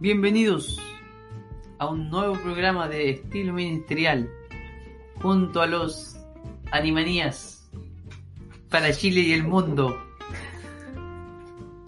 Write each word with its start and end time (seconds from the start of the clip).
Bienvenidos 0.00 0.78
a 1.78 1.88
un 1.88 2.08
nuevo 2.08 2.34
programa 2.34 2.88
de 2.88 3.10
estilo 3.10 3.52
ministerial 3.52 4.30
junto 5.20 5.60
a 5.60 5.66
los 5.66 6.16
Animanías 6.70 7.68
para 8.70 8.92
Chile 8.92 9.22
y 9.22 9.32
el 9.32 9.42
mundo. 9.42 10.00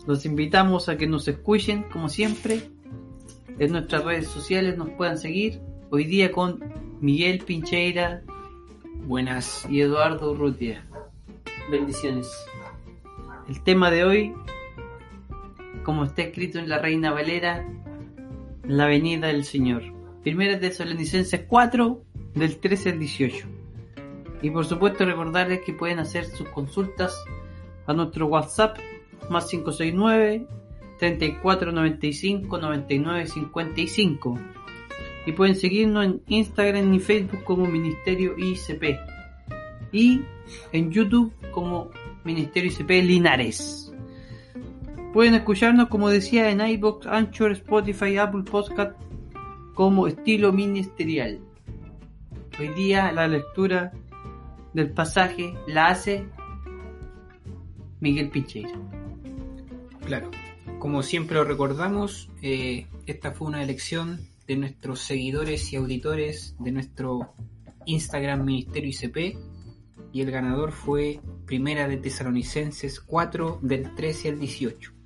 Los 0.09 0.27
invitamos 0.27 0.89
a 0.89 0.97
que 0.97 1.07
nos 1.07 1.29
escuchen 1.29 1.85
como 1.85 2.09
siempre 2.09 2.69
en 3.61 3.71
nuestras 3.71 4.03
redes 4.03 4.27
sociales, 4.27 4.77
nos 4.77 4.91
puedan 4.91 5.17
seguir 5.17 5.61
hoy 5.91 6.03
día 6.03 6.33
con 6.33 6.59
Miguel 7.01 7.45
Pincheira 7.45 8.25
Buenas. 9.07 9.65
y 9.71 9.83
Eduardo 9.83 10.33
Urrutia. 10.33 10.85
Bendiciones. 11.71 12.29
El 13.49 13.63
tema 13.63 13.89
de 13.93 14.05
hoy, 14.05 14.35
como 15.85 16.03
está 16.07 16.23
escrito 16.23 16.59
en 16.59 16.69
la 16.69 16.79
Reina 16.79 17.13
Valera, 17.13 17.65
la 18.65 18.87
venida 18.87 19.29
del 19.29 19.45
Señor. 19.45 19.83
Primera 20.23 20.59
Tesalonicenses 20.59 21.45
4, 21.49 22.03
del 22.35 22.59
13 22.59 22.91
al 22.91 22.99
18. 22.99 23.47
Y 24.43 24.51
por 24.51 24.65
supuesto 24.65 25.05
recordarles 25.05 25.61
que 25.61 25.73
pueden 25.73 25.99
hacer 25.99 26.25
sus 26.25 26.49
consultas 26.49 27.15
a 27.87 27.93
nuestro 27.93 28.27
WhatsApp 28.27 28.79
más 29.29 29.47
569 29.47 30.47
3495 30.99 32.59
99 32.59 33.27
55 33.27 34.39
y 35.27 35.33
pueden 35.33 35.55
seguirnos 35.55 36.05
en 36.05 36.23
Instagram 36.29 36.93
y 36.95 36.99
Facebook 36.99 37.45
como 37.45 37.67
Ministerio 37.67 38.35
ICP 38.39 38.99
y 39.93 40.23
en 40.73 40.91
YouTube 40.91 41.33
como 41.53 41.91
Ministerio 42.25 42.71
ICP 42.71 42.91
Linares. 43.05 43.90
Pueden 45.13 45.35
escucharnos, 45.35 45.89
como 45.89 46.09
decía, 46.09 46.51
en 46.51 46.61
iBox, 46.61 47.07
Anchor, 47.09 47.51
Spotify, 47.53 48.17
Apple 48.17 48.45
Podcast 48.45 48.97
como 49.75 50.07
estilo 50.07 50.53
ministerial. 50.53 51.41
Hoy 52.61 52.69
día 52.69 53.11
la 53.11 53.27
lectura 53.27 53.91
del 54.73 54.93
pasaje 54.93 55.55
la 55.67 55.89
hace 55.89 56.27
Miguel 57.99 58.31
Picheira. 58.31 58.71
Claro. 60.05 60.31
Como 60.79 61.03
siempre 61.03 61.35
lo 61.35 61.45
recordamos, 61.45 62.31
eh, 62.41 62.87
esta 63.07 63.33
fue 63.33 63.49
una 63.49 63.65
elección 63.65 64.21
de 64.47 64.57
nuestros 64.57 65.01
seguidores 65.01 65.73
y 65.73 65.77
auditores 65.77 66.55
de 66.61 66.71
nuestro 66.71 67.35
Instagram 67.85 68.45
Ministerio 68.45 68.91
ICP 68.91 69.37
y 70.13 70.23
el 70.23 70.31
ganador 70.31 70.71
fue 70.71 71.21
Primera 71.47 71.89
de 71.89 71.97
Tesalonicenses 71.97 73.01
4 73.01 73.59
del 73.61 73.95
13 73.95 74.29
al 74.31 74.39
18. 74.39 75.00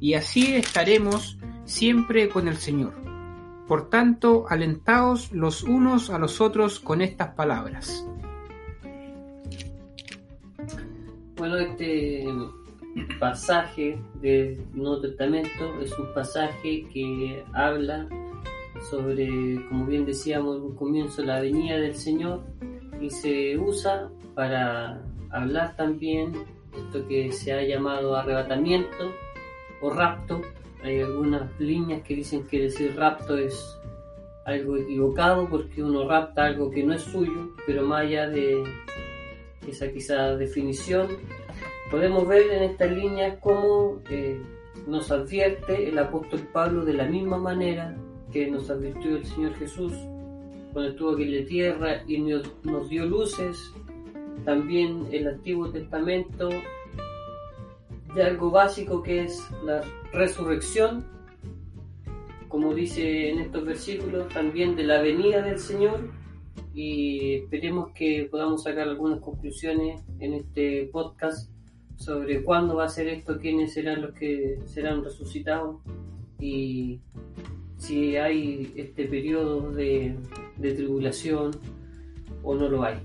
Y 0.00 0.14
así 0.14 0.54
estaremos 0.56 1.38
siempre 1.64 2.28
con 2.30 2.48
el 2.48 2.56
Señor. 2.56 2.94
Por 3.68 3.88
tanto, 3.90 4.46
alentaos 4.48 5.30
los 5.30 5.62
unos 5.62 6.10
a 6.10 6.18
los 6.18 6.40
otros 6.40 6.80
con 6.80 7.02
estas 7.02 7.34
palabras. 7.34 8.04
Bueno, 11.36 11.56
este 11.58 12.26
pasaje 13.20 13.98
del 14.20 14.64
Nuevo 14.74 15.00
Testamento 15.00 15.80
es 15.80 15.96
un 15.98 16.12
pasaje 16.12 16.86
que 16.92 17.44
habla 17.52 18.08
sobre, 18.90 19.28
como 19.68 19.86
bien 19.86 20.06
decíamos 20.06 20.56
en 20.56 20.62
un 20.62 20.76
comienzo, 20.76 21.22
la 21.22 21.40
venida 21.40 21.76
del 21.76 21.94
Señor 21.94 22.42
y 23.00 23.10
se 23.10 23.56
usa 23.56 24.10
para 24.34 25.02
hablar 25.30 25.76
también 25.76 26.32
esto 26.76 27.06
que 27.06 27.30
se 27.32 27.52
ha 27.52 27.62
llamado 27.62 28.16
arrebatamiento 28.16 29.12
o 29.80 29.90
rapto. 29.90 30.42
Hay 30.82 31.00
algunas 31.00 31.58
líneas 31.60 32.02
que 32.02 32.16
dicen 32.16 32.46
que 32.46 32.62
decir 32.62 32.96
rapto 32.96 33.36
es 33.36 33.78
algo 34.44 34.76
equivocado 34.76 35.48
porque 35.48 35.82
uno 35.82 36.08
rapta 36.08 36.46
algo 36.46 36.70
que 36.70 36.82
no 36.82 36.94
es 36.94 37.02
suyo, 37.02 37.50
pero 37.66 37.84
más 37.84 38.02
allá 38.02 38.28
de 38.28 38.62
esa 39.66 39.90
quizá 39.92 40.36
definición, 40.36 41.08
podemos 41.90 42.26
ver 42.26 42.50
en 42.50 42.62
estas 42.62 42.90
líneas 42.90 43.36
cómo 43.40 44.00
eh, 44.10 44.40
nos 44.86 45.10
advierte 45.10 45.88
el 45.88 45.98
apóstol 45.98 46.40
Pablo 46.52 46.84
de 46.84 46.94
la 46.94 47.04
misma 47.04 47.38
manera 47.38 47.94
que 48.32 48.50
nos 48.50 48.70
advirtió 48.70 49.16
el 49.16 49.24
Señor 49.24 49.54
Jesús 49.54 49.92
cuando 50.72 50.90
estuvo 50.90 51.10
aquí 51.12 51.24
en 51.24 51.40
la 51.40 51.46
tierra 51.46 52.02
y 52.06 52.18
nos, 52.18 52.64
nos 52.64 52.88
dio 52.88 53.04
luces, 53.04 53.72
también 54.44 55.08
el 55.10 55.26
Antiguo 55.26 55.70
Testamento 55.70 56.48
de 58.14 58.22
algo 58.22 58.50
básico 58.50 59.02
que 59.02 59.24
es 59.24 59.46
la 59.64 59.82
resurrección, 60.12 61.04
como 62.48 62.74
dice 62.74 63.30
en 63.30 63.38
estos 63.38 63.64
versículos, 63.64 64.28
también 64.28 64.74
de 64.74 64.84
la 64.84 65.00
venida 65.00 65.42
del 65.42 65.58
Señor 65.58 66.10
y 66.74 67.34
esperemos 67.34 67.92
que 67.94 68.28
podamos 68.30 68.64
sacar 68.64 68.88
algunas 68.88 69.20
conclusiones 69.20 70.02
en 70.18 70.34
este 70.34 70.88
podcast 70.92 71.50
sobre 71.96 72.42
cuándo 72.42 72.76
va 72.76 72.84
a 72.84 72.88
ser 72.88 73.08
esto, 73.08 73.38
quiénes 73.38 73.74
serán 73.74 74.02
los 74.02 74.14
que 74.14 74.58
serán 74.66 75.04
resucitados 75.04 75.76
y 76.38 77.00
si 77.76 78.16
hay 78.16 78.72
este 78.76 79.04
periodo 79.04 79.70
de, 79.70 80.16
de 80.56 80.72
tribulación 80.72 81.50
o 82.42 82.54
no 82.54 82.68
lo 82.68 82.82
hay. 82.82 82.98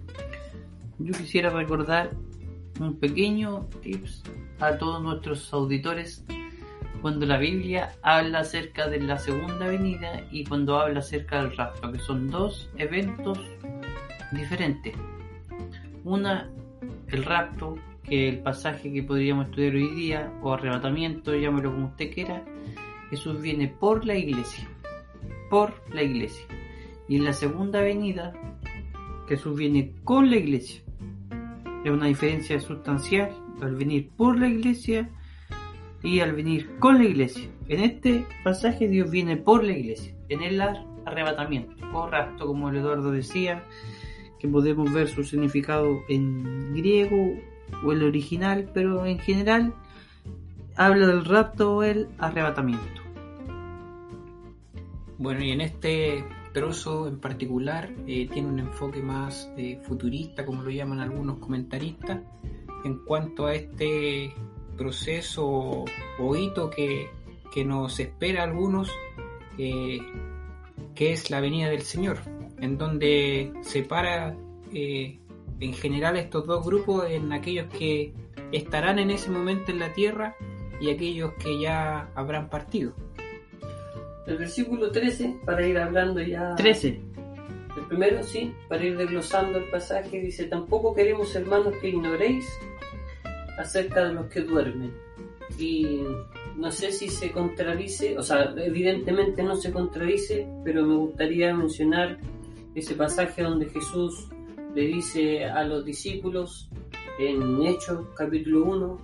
Yo 0.97 1.13
quisiera 1.13 1.49
recordar 1.49 2.11
un 2.79 2.99
pequeño 2.99 3.67
tips 3.81 4.23
a 4.59 4.77
todos 4.77 5.01
nuestros 5.01 5.53
auditores 5.53 6.25
cuando 7.01 7.25
la 7.25 7.37
Biblia 7.37 7.95
habla 8.01 8.39
acerca 8.39 8.87
de 8.87 8.99
la 8.99 9.19
segunda 9.19 9.67
venida 9.67 10.23
y 10.31 10.43
cuando 10.43 10.79
habla 10.79 10.99
acerca 10.99 11.41
del 11.41 11.55
rapto, 11.55 11.91
que 11.91 11.99
son 11.99 12.31
dos 12.31 12.69
eventos 12.77 13.39
diferentes. 14.31 14.95
Una, 16.03 16.49
el 17.09 17.23
rapto, 17.23 17.77
que 18.03 18.29
el 18.29 18.39
pasaje 18.39 18.91
que 18.91 19.03
podríamos 19.03 19.47
estudiar 19.47 19.75
hoy 19.75 19.95
día, 19.95 20.33
o 20.41 20.53
arrebatamiento, 20.53 21.35
llámelo 21.35 21.71
como 21.73 21.87
usted 21.87 22.11
quiera, 22.11 22.43
Jesús 23.09 23.39
viene 23.41 23.67
por 23.67 24.05
la 24.05 24.15
iglesia, 24.15 24.67
por 25.49 25.73
la 25.93 26.01
iglesia. 26.01 26.45
Y 27.07 27.17
en 27.17 27.25
la 27.25 27.33
segunda 27.33 27.81
venida, 27.81 28.33
Jesús 29.27 29.55
viene 29.55 29.93
con 30.03 30.29
la 30.29 30.37
iglesia. 30.37 30.84
Es 31.85 31.91
una 31.91 32.07
diferencia 32.07 32.59
sustancial 32.59 33.29
al 33.61 33.75
venir 33.75 34.09
por 34.17 34.39
la 34.39 34.47
iglesia 34.47 35.07
y 36.01 36.19
al 36.19 36.33
venir 36.33 36.79
con 36.79 36.97
la 36.97 37.03
iglesia. 37.03 37.47
En 37.67 37.79
este 37.79 38.25
pasaje 38.43 38.87
Dios 38.87 39.11
viene 39.11 39.37
por 39.37 39.63
la 39.63 39.73
iglesia, 39.77 40.15
en 40.29 40.41
el 40.41 40.59
arrebatamiento 41.05 41.75
o 41.93 42.07
rapto, 42.07 42.47
como 42.47 42.69
el 42.69 42.77
Eduardo 42.77 43.11
decía, 43.11 43.63
que 44.39 44.47
podemos 44.47 44.91
ver 44.91 45.07
su 45.07 45.23
significado 45.23 46.01
en 46.09 46.73
griego 46.73 47.35
o 47.83 47.91
el 47.91 48.01
original, 48.01 48.67
pero 48.73 49.05
en 49.05 49.19
general 49.19 49.75
habla 50.75 51.05
del 51.05 51.23
rapto 51.23 51.75
o 51.75 51.83
el 51.83 52.07
arrebatamiento. 52.17 53.03
Bueno, 55.19 55.43
y 55.43 55.51
en 55.51 55.61
este 55.61 56.25
trozo 56.55 57.09
en 57.09 57.19
particular 57.19 57.91
eh, 58.07 58.29
tiene 58.31 58.47
un 58.47 58.59
enfoque 58.59 59.01
más 59.01 59.51
eh, 59.57 59.77
futurista, 59.83 60.45
como 60.45 60.63
lo 60.63 60.69
llaman 60.69 61.01
algunos 61.01 61.37
comentaristas, 61.39 62.21
en 62.85 62.99
cuanto 62.99 63.47
a 63.47 63.55
este 63.55 64.33
proceso 64.77 65.83
o 66.17 66.35
hito 66.35 66.69
que, 66.69 67.09
que 67.53 67.65
nos 67.65 67.99
espera 67.99 68.39
a 68.39 68.43
algunos, 68.45 68.89
eh, 69.57 69.99
que 70.95 71.11
es 71.11 71.29
la 71.29 71.41
venida 71.41 71.69
del 71.69 71.81
Señor, 71.81 72.19
en 72.61 72.77
donde 72.77 73.51
separa 73.61 74.37
en 74.71 75.73
general 75.73 76.15
estos 76.15 76.47
dos 76.47 76.65
grupos 76.65 77.09
en 77.09 77.33
aquellos 77.33 77.67
que 77.67 78.13
estarán 78.53 78.99
en 78.99 79.11
ese 79.11 79.29
momento 79.29 79.71
en 79.71 79.79
la 79.79 79.91
tierra 79.91 80.35
y 80.79 80.89
aquellos 80.89 81.33
que 81.33 81.59
ya 81.59 82.11
habrán 82.15 82.49
partido. 82.49 82.93
El 84.27 84.37
versículo 84.37 84.91
13, 84.91 85.37
para 85.45 85.65
ir 85.67 85.77
hablando 85.77 86.21
ya... 86.21 86.55
13. 86.55 86.99
El 87.77 87.85
primero, 87.87 88.23
sí, 88.23 88.53
para 88.67 88.83
ir 88.83 88.97
desglosando 88.97 89.59
el 89.59 89.69
pasaje, 89.69 90.19
dice, 90.19 90.45
tampoco 90.45 90.95
queremos, 90.95 91.35
hermanos, 91.35 91.75
que 91.81 91.89
ignoréis 91.89 92.45
acerca 93.59 94.05
de 94.05 94.13
los 94.13 94.27
que 94.27 94.41
duermen. 94.41 94.93
Y 95.59 95.99
no 96.57 96.71
sé 96.71 96.91
si 96.91 97.09
se 97.09 97.31
contradice, 97.31 98.17
o 98.17 98.23
sea, 98.23 98.53
evidentemente 98.57 99.43
no 99.43 99.55
se 99.55 99.71
contradice, 99.71 100.47
pero 100.63 100.85
me 100.85 100.95
gustaría 100.95 101.53
mencionar 101.53 102.17
ese 102.73 102.95
pasaje 102.95 103.43
donde 103.43 103.69
Jesús 103.69 104.27
le 104.73 104.81
dice 104.87 105.45
a 105.45 105.63
los 105.63 105.85
discípulos 105.85 106.69
en 107.19 107.61
Hechos 107.61 108.07
capítulo 108.15 108.65
1, 108.65 108.97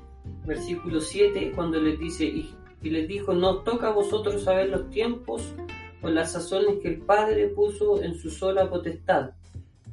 versículo 0.46 1.00
7, 1.00 1.54
cuando 1.56 1.80
les 1.80 2.00
dice, 2.00 2.26
y, 2.26 2.54
y 2.82 2.90
les 2.90 3.08
dijo, 3.08 3.34
no 3.34 3.58
toca 3.60 3.88
a 3.88 3.94
vosotros 3.94 4.44
saber 4.44 4.70
los 4.70 4.90
tiempos 4.90 5.54
o 6.02 6.10
las 6.10 6.32
sazones 6.32 6.80
que 6.82 6.90
el 6.90 7.02
Padre 7.02 7.48
puso 7.50 8.02
en 8.02 8.16
su 8.16 8.30
sola 8.30 8.70
potestad, 8.70 9.32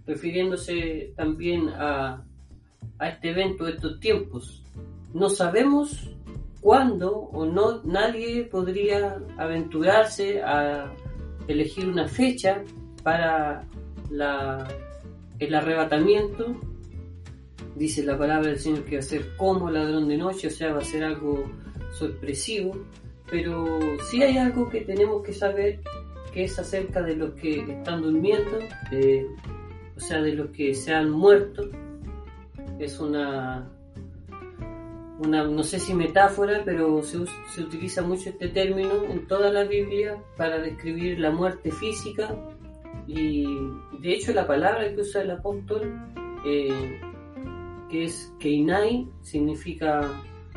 refiriéndose 0.07 1.13
también 1.17 1.69
a, 1.69 2.25
a 2.99 3.09
este 3.09 3.31
evento, 3.31 3.69
estos 3.69 4.01
tiempos. 4.01 4.63
No 5.13 5.29
sabemos 5.29 6.11
cuándo 6.61 7.13
o 7.13 7.47
no 7.47 7.83
nadie 7.85 8.45
podría 8.45 9.19
aventurarse 9.37 10.43
a 10.43 10.93
elegir 11.47 11.89
una 11.89 12.09
fecha 12.09 12.63
para 13.03 13.65
la, 14.11 14.67
el 15.39 15.55
arrebatamiento. 15.55 16.57
Dice 17.77 18.03
la 18.03 18.19
palabra 18.19 18.49
del 18.49 18.59
Señor 18.59 18.85
que 18.85 18.97
va 18.97 19.01
a 19.01 19.03
ser 19.03 19.37
como 19.37 19.71
ladrón 19.71 20.09
de 20.09 20.17
noche, 20.17 20.49
o 20.49 20.51
sea, 20.51 20.73
va 20.73 20.81
a 20.81 20.85
ser 20.85 21.05
algo 21.05 21.45
sorpresivo. 21.99 22.77
Pero 23.31 23.79
sí 24.09 24.23
hay 24.23 24.39
algo 24.39 24.69
que 24.69 24.83
tenemos 24.83 25.23
que 25.23 25.33
saber 25.33 25.81
que 26.33 26.45
es 26.45 26.59
acerca 26.59 27.03
de 27.03 27.17
los 27.17 27.35
que 27.35 27.61
están 27.61 28.03
durmiendo, 28.03 28.59
de, 28.91 29.27
o 29.97 30.01
sea, 30.01 30.23
de 30.23 30.33
los 30.33 30.51
que 30.51 30.75
se 30.75 30.95
han 30.95 31.11
muerto. 31.11 31.69
Es 32.79 33.01
una, 33.01 33.69
una 35.19 35.45
no 35.45 35.63
sé 35.63 35.79
si 35.79 35.93
metáfora, 35.95 36.63
pero 36.65 37.03
se, 37.03 37.19
se 37.55 37.63
utiliza 37.63 38.03
mucho 38.03 38.31
este 38.31 38.49
término 38.49 39.05
en 39.05 39.27
toda 39.27 39.53
la 39.53 39.65
Biblia 39.65 40.17
para 40.37 40.59
describir 40.59 41.19
la 41.19 41.31
muerte 41.31 41.71
física 41.71 42.35
y 43.09 43.47
de 44.01 44.13
hecho 44.13 44.35
la 44.35 44.47
palabra 44.47 44.95
que 44.95 45.01
usa 45.01 45.23
el 45.23 45.31
apóstol, 45.31 45.99
eh, 46.45 47.01
que 47.89 48.05
es 48.05 48.33
keinai, 48.39 49.09
significa 49.23 50.03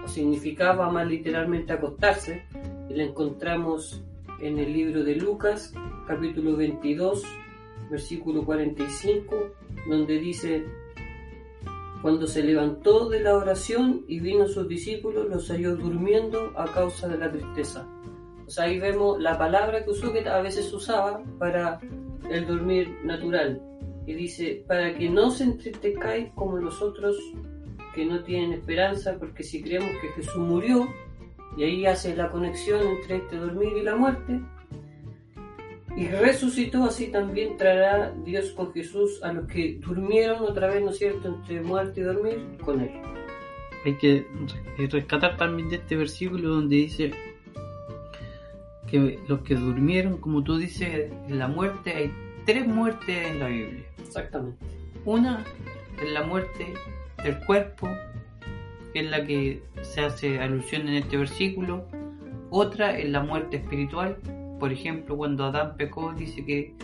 significaba 0.07 0.89
más 0.89 1.07
literalmente 1.07 1.73
acostarse, 1.73 2.43
y 2.89 2.93
la 2.93 3.03
encontramos 3.03 4.03
en 4.39 4.57
el 4.57 4.73
libro 4.73 5.03
de 5.03 5.15
Lucas, 5.15 5.73
capítulo 6.07 6.57
22, 6.57 7.23
versículo 7.89 8.43
45, 8.43 9.35
donde 9.87 10.19
dice, 10.19 10.65
cuando 12.01 12.25
se 12.25 12.41
levantó 12.41 13.09
de 13.09 13.19
la 13.19 13.35
oración 13.35 14.05
y 14.07 14.19
vino 14.19 14.45
a 14.45 14.47
sus 14.47 14.67
discípulos, 14.67 15.29
los 15.29 15.49
halló 15.49 15.75
durmiendo 15.75 16.51
a 16.55 16.65
causa 16.65 17.07
de 17.07 17.17
la 17.17 17.31
tristeza. 17.31 17.87
O 18.47 18.49
sea, 18.49 18.65
ahí 18.65 18.79
vemos 18.79 19.21
la 19.21 19.37
palabra 19.37 19.85
que 19.85 19.91
que 20.11 20.29
a 20.29 20.41
veces 20.41 20.73
usaba 20.73 21.21
para 21.37 21.79
el 22.29 22.47
dormir 22.47 22.97
natural. 23.03 23.61
Y 24.07 24.13
dice, 24.13 24.63
para 24.67 24.95
que 24.95 25.09
no 25.09 25.29
se 25.29 25.43
entristezcáis 25.43 26.31
como 26.33 26.57
los 26.57 26.81
otros 26.81 27.15
que 27.93 28.05
no 28.05 28.23
tienen 28.23 28.53
esperanza, 28.53 29.17
porque 29.19 29.43
si 29.43 29.61
creemos 29.61 29.91
que 30.01 30.09
Jesús 30.09 30.37
murió, 30.37 30.87
y 31.57 31.63
ahí 31.63 31.85
hace 31.85 32.15
la 32.15 32.29
conexión 32.29 32.81
entre 32.87 33.17
este 33.17 33.35
dormir 33.35 33.73
y 33.77 33.83
la 33.83 33.95
muerte, 33.95 34.39
y 35.97 36.07
resucitó, 36.07 36.85
así 36.85 37.07
también 37.07 37.57
traerá 37.57 38.13
Dios 38.23 38.51
con 38.51 38.71
Jesús 38.71 39.21
a 39.23 39.33
los 39.33 39.45
que 39.47 39.77
durmieron 39.81 40.43
otra 40.43 40.67
vez, 40.67 40.81
¿no 40.81 40.91
es 40.91 40.97
cierto?, 40.97 41.27
entre 41.27 41.61
muerte 41.61 41.99
y 41.99 42.03
dormir, 42.03 42.39
con 42.63 42.79
él. 42.79 42.91
Hay 43.83 43.97
que 43.97 44.25
re- 44.77 44.87
rescatar 44.87 45.35
también 45.35 45.69
de 45.69 45.77
este 45.77 45.97
versículo 45.97 46.49
donde 46.49 46.75
dice 46.77 47.11
que 48.87 49.19
los 49.27 49.41
que 49.41 49.55
durmieron, 49.55 50.17
como 50.17 50.43
tú 50.43 50.57
dices, 50.57 51.11
en 51.27 51.39
la 51.39 51.47
muerte, 51.47 51.93
hay 51.93 52.13
tres 52.45 52.67
muertes 52.67 53.27
en 53.27 53.39
la 53.39 53.47
Biblia. 53.47 53.85
Exactamente. 53.99 54.65
Una 55.03 55.43
es 56.01 56.11
la 56.11 56.23
muerte 56.23 56.73
del 57.23 57.39
cuerpo, 57.45 57.89
que 58.93 58.99
es 58.99 59.09
la 59.09 59.25
que 59.25 59.63
se 59.81 60.01
hace 60.01 60.39
alusión 60.39 60.87
en 60.87 60.95
este 60.95 61.17
versículo. 61.17 61.87
Otra 62.49 62.97
es 62.97 63.09
la 63.09 63.23
muerte 63.23 63.57
espiritual. 63.57 64.17
Por 64.59 64.71
ejemplo, 64.71 65.17
cuando 65.17 65.45
Adán 65.45 65.75
pecó, 65.77 66.13
dice 66.13 66.45
que 66.45 66.75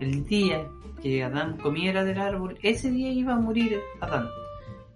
el 0.00 0.24
día 0.26 0.68
que 1.02 1.22
Adán 1.22 1.58
comiera 1.58 2.04
del 2.04 2.18
árbol, 2.18 2.58
ese 2.62 2.90
día 2.90 3.10
iba 3.10 3.34
a 3.34 3.38
morir 3.38 3.78
Adán. 4.00 4.26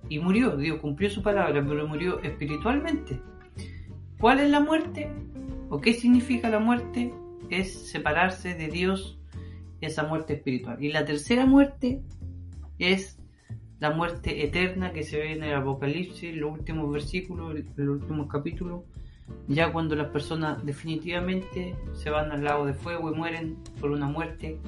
Y 0.09 0.19
murió, 0.19 0.57
Dios 0.57 0.81
cumplió 0.81 1.11
su 1.11 1.23
palabra, 1.23 1.65
pero 1.67 1.87
murió 1.87 2.23
espiritualmente. 2.23 3.21
¿Cuál 4.19 4.41
es 4.41 4.51
la 4.51 4.61
muerte? 4.61 5.11
¿O 5.69 5.81
qué 5.81 5.93
significa 5.93 6.49
la 6.49 6.61
muerte? 6.61 7.13
Es 7.51 7.91
separarse 7.91 8.55
de 8.55 8.69
Dios, 8.69 9.19
esa 9.81 10.05
muerte 10.05 10.35
espiritual. 10.35 10.83
Y 10.83 10.93
la 10.93 11.05
tercera 11.05 11.47
muerte 11.47 12.03
es 12.79 13.18
la 13.81 13.91
muerte 13.91 14.45
eterna 14.45 14.93
que 14.93 15.03
se 15.03 15.19
ve 15.19 15.33
en 15.33 15.45
el 15.45 15.55
Apocalipsis, 15.55 16.37
los 16.37 16.53
últimos 16.53 16.91
versículos, 16.91 17.55
los 17.77 18.01
últimos 18.01 18.29
capítulos, 18.29 18.83
ya 19.47 19.73
cuando 19.73 19.95
las 19.95 20.09
personas 20.09 20.65
definitivamente 20.65 21.77
se 21.95 22.11
van 22.11 22.33
al 22.33 22.45
lago 22.45 22.67
de 22.67 22.75
fuego 22.75 23.13
y 23.13 23.15
mueren 23.15 23.57
por 23.81 23.91
una 23.91 24.07
muerte 24.07 24.59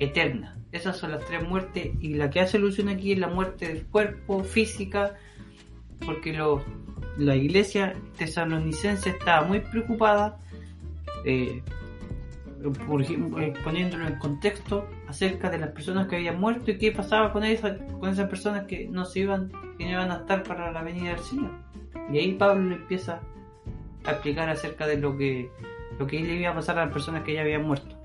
eterna. 0.00 0.56
Esas 0.70 0.96
son 0.96 1.10
las 1.10 1.24
tres 1.26 1.46
muertes 1.46 1.90
y 2.00 2.14
la 2.14 2.30
que 2.30 2.40
hace 2.40 2.56
alusión 2.56 2.88
aquí 2.88 3.12
es 3.12 3.18
la 3.18 3.28
muerte 3.28 3.68
del 3.68 3.84
cuerpo, 3.86 4.42
física, 4.44 5.16
porque 6.06 6.32
los- 6.32 6.62
la 7.18 7.36
iglesia 7.36 7.94
tesalonicense 8.16 9.10
estaba 9.10 9.46
muy 9.46 9.60
preocupada, 9.60 10.38
eh, 11.26 11.62
por 12.70 13.02
ejemplo, 13.02 13.40
eh, 13.40 13.52
poniéndolo 13.64 14.06
en 14.06 14.18
contexto, 14.18 14.88
acerca 15.08 15.50
de 15.50 15.58
las 15.58 15.70
personas 15.70 16.06
que 16.06 16.16
habían 16.16 16.40
muerto 16.40 16.70
y 16.70 16.78
qué 16.78 16.92
pasaba 16.92 17.32
con, 17.32 17.44
esa, 17.44 17.76
con 17.98 18.10
esas 18.10 18.28
personas 18.28 18.66
que 18.66 18.88
no 18.88 19.04
se 19.04 19.20
iban, 19.20 19.50
que 19.78 19.84
no 19.84 19.90
iban 19.92 20.10
a 20.10 20.16
estar 20.16 20.42
para 20.42 20.70
la 20.70 20.82
venida 20.82 21.10
del 21.10 21.20
Señor. 21.20 21.50
Y 22.12 22.18
ahí 22.18 22.32
Pablo 22.34 22.74
empieza 22.74 23.20
a 24.04 24.10
explicar 24.12 24.48
acerca 24.48 24.86
de 24.86 24.98
lo 24.98 25.16
que, 25.16 25.50
lo 25.98 26.06
que 26.06 26.20
le 26.20 26.36
iba 26.36 26.50
a 26.50 26.54
pasar 26.54 26.78
a 26.78 26.84
las 26.84 26.92
personas 26.92 27.22
que 27.22 27.34
ya 27.34 27.40
habían 27.40 27.64
muerto. 27.64 27.96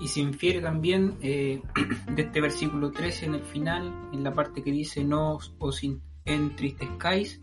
Y 0.00 0.08
se 0.08 0.20
infiere 0.20 0.60
también 0.60 1.16
eh, 1.22 1.62
de 2.14 2.22
este 2.22 2.40
versículo 2.40 2.90
13 2.90 3.26
en 3.26 3.34
el 3.34 3.42
final, 3.42 4.10
en 4.12 4.22
la 4.22 4.34
parte 4.34 4.62
que 4.62 4.70
dice 4.70 5.04
no 5.04 5.38
os 5.58 5.82
entristezcáis, 6.24 7.40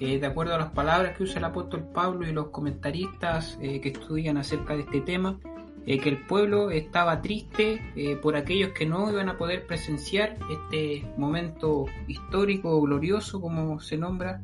eh, 0.00 0.20
de 0.20 0.26
acuerdo 0.26 0.54
a 0.54 0.58
las 0.58 0.70
palabras 0.70 1.16
que 1.16 1.24
usa 1.24 1.38
el 1.38 1.44
apóstol 1.44 1.88
Pablo 1.92 2.26
y 2.26 2.32
los 2.32 2.48
comentaristas 2.48 3.58
eh, 3.60 3.80
que 3.80 3.88
estudian 3.88 4.36
acerca 4.36 4.74
de 4.74 4.82
este 4.82 5.00
tema, 5.00 5.40
eh, 5.88 5.98
que 6.00 6.10
el 6.10 6.18
pueblo 6.18 6.70
estaba 6.70 7.22
triste 7.22 7.80
eh, 7.96 8.14
por 8.16 8.36
aquellos 8.36 8.72
que 8.72 8.84
no 8.84 9.10
iban 9.10 9.30
a 9.30 9.38
poder 9.38 9.66
presenciar 9.66 10.36
este 10.50 11.06
momento 11.16 11.86
histórico, 12.06 12.78
glorioso, 12.82 13.40
como 13.40 13.80
se 13.80 13.96
nombra, 13.96 14.42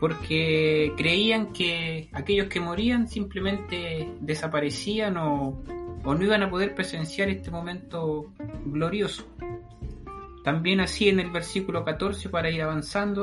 porque 0.00 0.92
creían 0.96 1.52
que 1.52 2.08
aquellos 2.12 2.48
que 2.48 2.58
morían 2.58 3.06
simplemente 3.06 4.12
desaparecían 4.20 5.16
o, 5.16 5.62
o 6.04 6.14
no 6.16 6.24
iban 6.24 6.42
a 6.42 6.50
poder 6.50 6.74
presenciar 6.74 7.28
este 7.28 7.52
momento 7.52 8.32
glorioso. 8.64 9.28
También 10.42 10.80
así 10.80 11.08
en 11.08 11.20
el 11.20 11.30
versículo 11.30 11.84
14 11.84 12.30
para 12.30 12.50
ir 12.50 12.62
avanzando, 12.62 13.22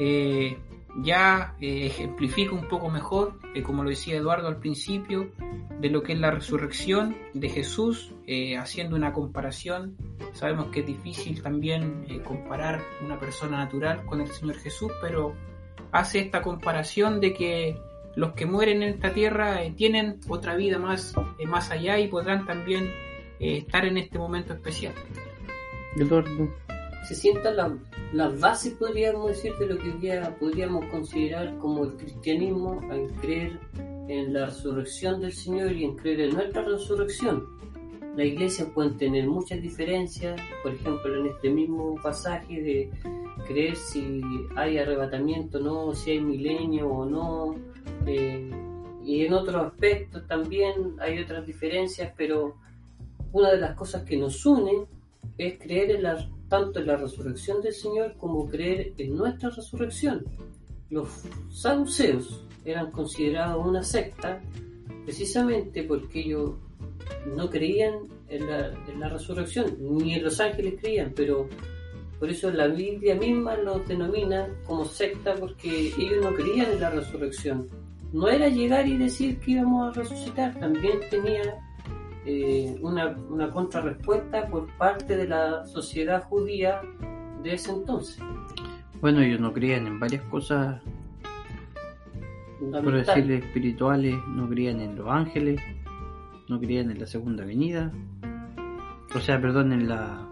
eh, 0.00 0.56
ya 1.02 1.56
eh, 1.60 1.86
ejemplifica 1.86 2.54
un 2.54 2.68
poco 2.68 2.88
mejor, 2.88 3.38
eh, 3.54 3.62
como 3.62 3.82
lo 3.82 3.90
decía 3.90 4.16
Eduardo 4.16 4.48
al 4.48 4.58
principio, 4.58 5.32
de 5.80 5.90
lo 5.90 6.02
que 6.02 6.12
es 6.12 6.18
la 6.18 6.30
resurrección 6.30 7.16
de 7.34 7.48
Jesús, 7.48 8.14
eh, 8.26 8.56
haciendo 8.56 8.96
una 8.96 9.12
comparación. 9.12 9.96
Sabemos 10.32 10.68
que 10.68 10.80
es 10.80 10.86
difícil 10.86 11.42
también 11.42 12.04
eh, 12.08 12.20
comparar 12.20 12.82
una 13.04 13.18
persona 13.18 13.58
natural 13.58 14.04
con 14.06 14.20
el 14.20 14.28
Señor 14.28 14.56
Jesús, 14.56 14.92
pero 15.00 15.34
hace 15.92 16.20
esta 16.20 16.42
comparación 16.42 17.20
de 17.20 17.34
que 17.34 17.76
los 18.16 18.32
que 18.32 18.46
mueren 18.46 18.82
en 18.82 18.94
esta 18.94 19.12
tierra 19.12 19.60
tienen 19.76 20.20
otra 20.28 20.54
vida 20.54 20.78
más, 20.78 21.14
más 21.46 21.70
allá 21.70 21.98
y 21.98 22.06
podrán 22.06 22.46
también 22.46 22.92
estar 23.40 23.84
en 23.84 23.98
este 23.98 24.18
momento 24.18 24.52
especial. 24.52 24.94
Eduardo. 25.96 26.48
Se 27.06 27.14
sientan 27.14 27.56
la- 27.56 27.78
las 28.12 28.40
bases, 28.40 28.74
podríamos 28.74 29.28
decir, 29.28 29.52
de 29.58 29.66
lo 29.66 29.78
que 29.78 29.92
día 29.98 30.36
podríamos 30.38 30.84
considerar 30.86 31.56
como 31.58 31.84
el 31.84 31.92
cristianismo, 31.96 32.80
en 32.90 33.08
creer 33.20 33.58
en 34.08 34.32
la 34.32 34.46
resurrección 34.46 35.20
del 35.20 35.32
Señor 35.32 35.72
y 35.72 35.84
en 35.84 35.96
creer 35.96 36.20
en 36.20 36.34
nuestra 36.34 36.62
resurrección. 36.62 37.46
la 38.16 38.24
iglesia 38.24 38.66
pueden 38.72 38.96
tener 38.96 39.26
muchas 39.26 39.60
diferencias, 39.60 40.40
por 40.62 40.72
ejemplo 40.72 41.18
en 41.18 41.26
este 41.26 41.50
mismo 41.50 41.96
pasaje 42.00 42.62
de 42.62 42.90
creer 43.44 43.74
si 43.74 44.20
hay 44.54 44.78
arrebatamiento 44.78 45.58
o 45.58 45.60
no, 45.60 45.94
si 45.94 46.12
hay 46.12 46.20
milenio 46.20 46.88
o 46.88 47.04
no, 47.04 47.56
eh, 48.06 48.48
y 49.04 49.26
en 49.26 49.34
otros 49.34 49.66
aspectos 49.66 50.24
también 50.28 50.94
hay 51.00 51.18
otras 51.18 51.44
diferencias, 51.44 52.12
pero 52.16 52.54
una 53.32 53.50
de 53.50 53.58
las 53.58 53.74
cosas 53.74 54.04
que 54.04 54.16
nos 54.16 54.46
unen 54.46 54.86
es 55.36 55.58
creer 55.58 55.90
en 55.96 56.04
la, 56.04 56.30
tanto 56.48 56.80
en 56.80 56.86
la 56.86 56.96
resurrección 56.96 57.60
del 57.62 57.74
Señor 57.74 58.14
como 58.16 58.48
creer 58.48 58.92
en 58.98 59.16
nuestra 59.16 59.50
resurrección. 59.50 60.24
Los 60.90 61.08
saduceos 61.50 62.44
eran 62.64 62.90
considerados 62.90 63.66
una 63.66 63.82
secta 63.82 64.40
precisamente 65.04 65.82
porque 65.82 66.20
ellos 66.20 66.52
no 67.34 67.50
creían 67.50 67.94
en 68.28 68.46
la, 68.46 68.68
en 68.88 69.00
la 69.00 69.08
resurrección, 69.08 69.76
ni 69.78 70.14
en 70.14 70.24
los 70.24 70.40
ángeles 70.40 70.74
creían, 70.80 71.12
pero 71.14 71.48
por 72.18 72.30
eso 72.30 72.50
la 72.50 72.68
Biblia 72.68 73.14
misma 73.14 73.56
los 73.56 73.86
denomina 73.86 74.48
como 74.66 74.84
secta 74.84 75.34
porque 75.34 75.92
ellos 75.98 76.22
no 76.22 76.34
creían 76.34 76.72
en 76.72 76.80
la 76.80 76.90
resurrección. 76.90 77.68
No 78.12 78.28
era 78.28 78.48
llegar 78.48 78.86
y 78.86 78.96
decir 78.96 79.38
que 79.40 79.52
íbamos 79.52 79.88
a 79.88 80.00
resucitar, 80.00 80.58
también 80.58 81.00
tenía 81.10 81.42
eh, 82.26 82.78
una, 82.80 83.16
una 83.28 83.50
contrarrespuesta 83.50 84.46
por 84.46 84.66
parte 84.78 85.16
de 85.16 85.28
la 85.28 85.66
sociedad 85.66 86.24
judía 86.24 86.80
de 87.42 87.54
ese 87.54 87.70
entonces. 87.72 88.18
Bueno, 89.00 89.20
ellos 89.20 89.40
no 89.40 89.52
creían 89.52 89.86
en 89.86 90.00
varias 90.00 90.22
cosas, 90.24 90.80
por 92.58 92.92
decirle 92.92 93.38
espirituales, 93.38 94.16
no 94.28 94.48
creían 94.48 94.80
en 94.80 94.96
los 94.96 95.08
ángeles, 95.08 95.60
no 96.48 96.58
creían 96.58 96.90
en 96.90 97.00
la 97.00 97.06
segunda 97.06 97.44
venida, 97.44 97.92
o 99.14 99.20
sea, 99.20 99.40
perdón, 99.40 99.72
en 99.72 99.88
la, 99.88 100.26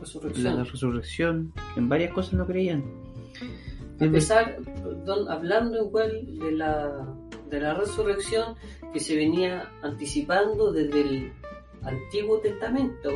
Resurrección. 0.00 0.56
la 0.56 0.64
resurrección, 0.64 1.52
en 1.76 1.88
varias 1.88 2.12
cosas 2.12 2.34
no 2.34 2.46
creían. 2.46 2.84
A 4.00 4.10
pesar, 4.10 4.56
perdón, 4.64 5.28
hablando 5.30 5.78
igual 5.86 6.38
de 6.38 6.52
la, 6.52 7.06
de 7.50 7.60
la 7.60 7.74
resurrección 7.74 8.56
que 8.92 9.00
se 9.00 9.16
venía 9.16 9.70
anticipando 9.82 10.72
desde 10.72 11.00
el 11.00 11.32
Antiguo 11.82 12.38
Testamento, 12.38 13.10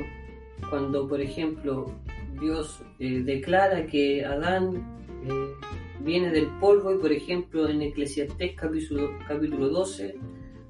cuando 0.71 1.09
por 1.09 1.21
ejemplo 1.21 1.93
Dios 2.41 2.83
eh, 2.99 3.23
declara 3.25 3.87
que 3.87 4.25
Adán 4.25 5.01
eh, 5.25 5.67
viene 6.01 6.31
del 6.31 6.47
polvo 6.59 6.93
y 6.93 6.99
por 6.99 7.13
ejemplo 7.13 7.69
en 7.69 7.83
Eclesiastés 7.83 8.55
capítulo, 8.57 9.11
capítulo 9.27 9.69
12, 9.69 10.15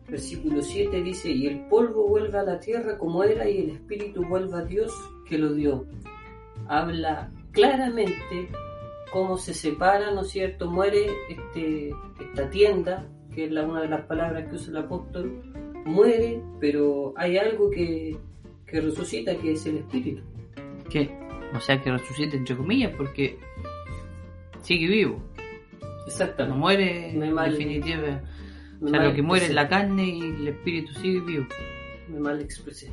versículo 0.09 0.61
7 0.62 1.02
dice, 1.02 1.31
y 1.31 1.47
el 1.47 1.66
polvo 1.69 2.09
vuelve 2.09 2.38
a 2.38 2.42
la 2.42 2.59
tierra 2.61 2.99
como 2.99 3.25
era 3.25 3.49
y 3.49 3.59
el 3.59 3.71
espíritu 3.71 4.25
vuelve 4.25 4.59
a 4.59 4.64
Dios 4.64 4.92
que 5.26 5.38
lo 5.38 5.52
dio. 5.54 5.87
Habla 6.69 7.33
claramente 7.52 8.49
cómo 9.12 9.37
se 9.37 9.54
separa, 9.54 10.11
¿no 10.11 10.23
es 10.23 10.28
cierto? 10.28 10.71
Muere 10.71 11.07
este, 11.28 11.95
esta 12.21 12.50
tienda, 12.50 13.07
que 13.35 13.45
es 13.47 13.51
la, 13.53 13.62
una 13.65 13.83
de 13.83 13.89
las 13.89 14.05
palabras 14.07 14.49
que 14.49 14.57
usa 14.57 14.71
el 14.71 14.77
apóstol, 14.79 15.43
muere, 15.85 16.41
pero 16.61 17.15
hay 17.17 17.39
algo 17.39 17.71
que, 17.71 18.17
que 18.67 18.81
resucita, 18.81 19.37
que 19.37 19.53
es 19.53 19.67
el 19.67 19.79
espíritu. 19.79 20.23
¿Qué? 20.91 21.11
O 21.55 21.61
sea, 21.61 21.81
que 21.81 21.91
resucita 21.91 22.37
entre 22.37 22.57
comillas, 22.57 22.93
porque 22.97 23.39
sigue 24.62 24.87
vivo, 24.87 25.23
no 26.03 26.07
Exactamente. 26.07 26.59
muere 26.59 27.12
Me 27.15 27.29
en 27.29 27.37
definitiva. 27.37 28.23
Me 28.81 28.87
O 28.87 28.89
sea, 28.89 29.05
lo 29.05 29.15
que 29.15 29.23
muere 29.23 29.47
es 29.47 29.55
la 29.55 29.69
carne 29.69 30.05
y 30.05 30.21
el 30.21 30.49
espíritu 30.49 30.93
sigue 30.95 31.21
vivo. 31.21 31.47
Me 32.09 32.19
mal 32.19 32.41
expresé. 32.41 32.91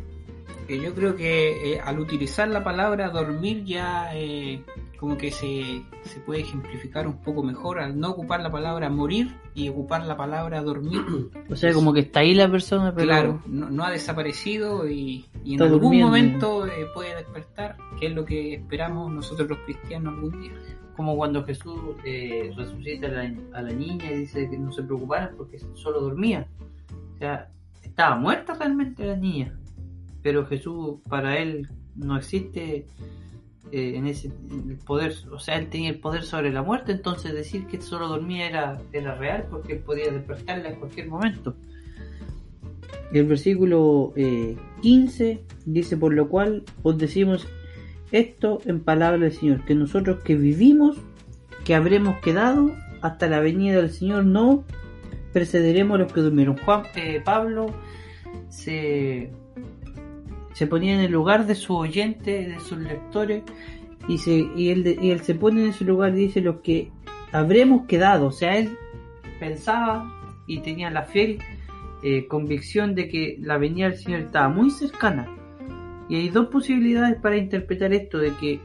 Yo 0.68 0.94
creo 0.94 1.16
que 1.16 1.74
eh, 1.74 1.80
al 1.84 2.00
utilizar 2.00 2.48
la 2.48 2.64
palabra 2.64 3.10
dormir 3.10 3.64
ya 3.66 4.12
eh, 4.14 4.62
como 5.00 5.18
que 5.18 5.32
se, 5.32 5.82
se 6.04 6.20
puede 6.20 6.42
ejemplificar 6.42 7.08
un 7.08 7.22
poco 7.22 7.42
mejor 7.42 7.80
al 7.80 7.98
no 7.98 8.10
ocupar 8.12 8.42
la 8.42 8.52
palabra 8.52 8.90
morir 8.90 9.34
y 9.56 9.70
ocupar 9.70 10.06
la 10.06 10.18
palabra 10.18 10.62
dormir. 10.62 11.02
O 11.50 11.56
sea, 11.56 11.74
como 11.74 11.94
que 11.94 12.02
está 12.02 12.20
ahí 12.20 12.34
la 12.36 12.50
persona, 12.52 12.94
pero 12.94 13.06
Claro, 13.08 13.42
no, 13.48 13.70
no 13.70 13.84
ha 13.86 13.92
desaparecido 13.92 14.88
y, 14.90 15.26
y 15.44 15.56
en 15.56 15.62
algún 15.62 15.82
durmiendo. 15.82 16.08
momento 16.08 16.68
eh, 16.68 16.86
puede 16.94 17.16
despertar, 17.16 17.78
que 18.00 18.08
es 18.08 18.14
lo 18.14 18.26
que 18.26 18.56
esperamos 18.56 19.12
nosotros 19.12 19.50
los 19.50 19.60
cristianos 19.60 20.14
algún 20.16 20.42
día. 20.42 20.52
como 20.96 21.16
cuando 21.16 21.44
Jesús 21.46 21.80
eh, 22.04 22.52
resucita 22.58 23.08
a 23.08 23.12
la, 23.12 23.34
a 23.54 23.62
la 23.62 23.72
niña 23.72 24.12
y 24.12 24.20
dice 24.20 24.50
que 24.50 24.58
no 24.58 24.72
se 24.74 24.84
preocuparan 24.84 25.32
porque 25.38 25.60
solo 25.76 26.02
dormía. 26.02 26.46
O 27.16 27.18
sea, 27.18 27.50
estaba 27.82 28.16
muerta 28.18 28.54
realmente 28.54 29.06
la 29.06 29.16
niña. 29.16 29.58
Pero 30.22 30.46
Jesús, 30.46 31.00
para 31.08 31.38
él, 31.38 31.70
no 31.96 32.18
existe 32.18 32.86
eh, 33.72 33.96
en 33.96 34.08
ese 34.08 34.32
poder. 34.86 35.14
O 35.32 35.40
sea, 35.40 35.58
él 35.58 35.70
tenía 35.70 35.90
el 35.90 36.00
poder 36.00 36.24
sobre 36.24 36.52
la 36.52 36.64
muerte, 36.64 36.92
entonces 36.92 37.34
decir 37.34 37.68
que 37.68 37.82
solo 37.82 38.08
dormía 38.08 38.48
era, 38.48 38.82
era 38.94 39.16
real 39.16 39.48
porque 39.50 39.74
él 39.74 39.80
podía 39.80 40.12
despertarla 40.12 40.70
en 40.70 40.80
cualquier 40.80 41.08
momento. 41.08 41.56
El 43.12 43.26
versículo 43.26 44.14
eh, 44.16 44.56
15 44.82 45.44
dice, 45.66 45.98
por 45.98 46.14
lo 46.14 46.30
cual 46.30 46.64
os 46.84 46.98
decimos 46.98 47.48
esto 48.12 48.62
en 48.66 48.82
palabra 48.82 49.20
del 49.20 49.34
Señor, 49.34 49.66
que 49.66 49.76
nosotros 49.76 50.20
que 50.24 50.36
vivimos, 50.36 50.98
que 51.64 51.76
habremos 51.76 52.18
quedado 52.20 52.72
hasta 53.02 53.28
la 53.28 53.40
venida 53.40 53.78
del 53.78 53.92
Señor, 53.92 54.26
no 54.26 54.64
precederemos 55.34 56.00
los 56.00 56.12
que 56.12 56.22
durmieron. 56.22 56.58
Juan, 56.58 56.84
eh, 56.96 57.22
Pablo 57.24 57.68
se, 58.50 59.32
se 60.60 60.68
ponía 60.68 60.94
en 60.94 61.00
el 61.00 61.14
lugar 61.14 61.46
de 61.46 61.56
su 61.56 61.74
oyente, 61.74 62.46
de 62.46 62.60
sus 62.60 62.78
lectores, 62.80 63.44
y, 64.10 64.18
se, 64.18 64.34
y, 64.58 64.72
él, 64.72 64.98
y 65.02 65.12
él 65.12 65.22
se 65.22 65.34
pone 65.34 65.62
en 65.62 65.70
ese 65.70 65.86
lugar 65.86 66.12
y 66.12 66.26
dice 66.26 66.42
los 66.42 66.58
que 66.58 66.92
habremos 67.32 67.86
quedado, 67.88 68.28
o 68.28 68.32
sea, 68.34 68.58
él 68.58 68.78
pensaba 69.40 70.14
y 70.48 70.60
tenía 70.60 70.90
la 70.90 71.04
fiel 71.04 71.40
eh, 72.04 72.28
convicción 72.28 72.94
de 72.94 73.08
que 73.08 73.38
la 73.40 73.58
venida 73.58 73.88
del 73.88 74.00
Señor 74.00 74.20
estaba 74.20 74.50
muy 74.50 74.70
cercana. 74.70 75.34
Y 76.10 76.18
hay 76.18 76.28
dos 76.28 76.48
posibilidades 76.48 77.16
para 77.22 77.38
interpretar 77.38 77.94
esto, 77.94 78.18
de 78.18 78.34
que 78.34 78.60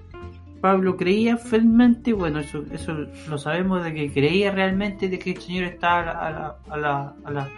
Pablo 0.61 0.97
creía 0.97 1.37
fielmente, 1.37 2.13
bueno, 2.13 2.41
eso, 2.41 2.65
eso 2.73 3.07
lo 3.29 3.39
sabemos, 3.39 3.85
de 3.85 3.95
que 3.95 4.13
creía 4.13 4.51
realmente 4.51 5.09
de 5.09 5.21
que 5.21 5.31
el 5.31 5.41
Señor 5.41 5.63
estaba 5.67 6.11
a, 6.11 6.31
la, 6.33 6.57
a, 6.69 6.77
la, 6.77 7.15
a, 7.25 7.31
la, 7.31 7.49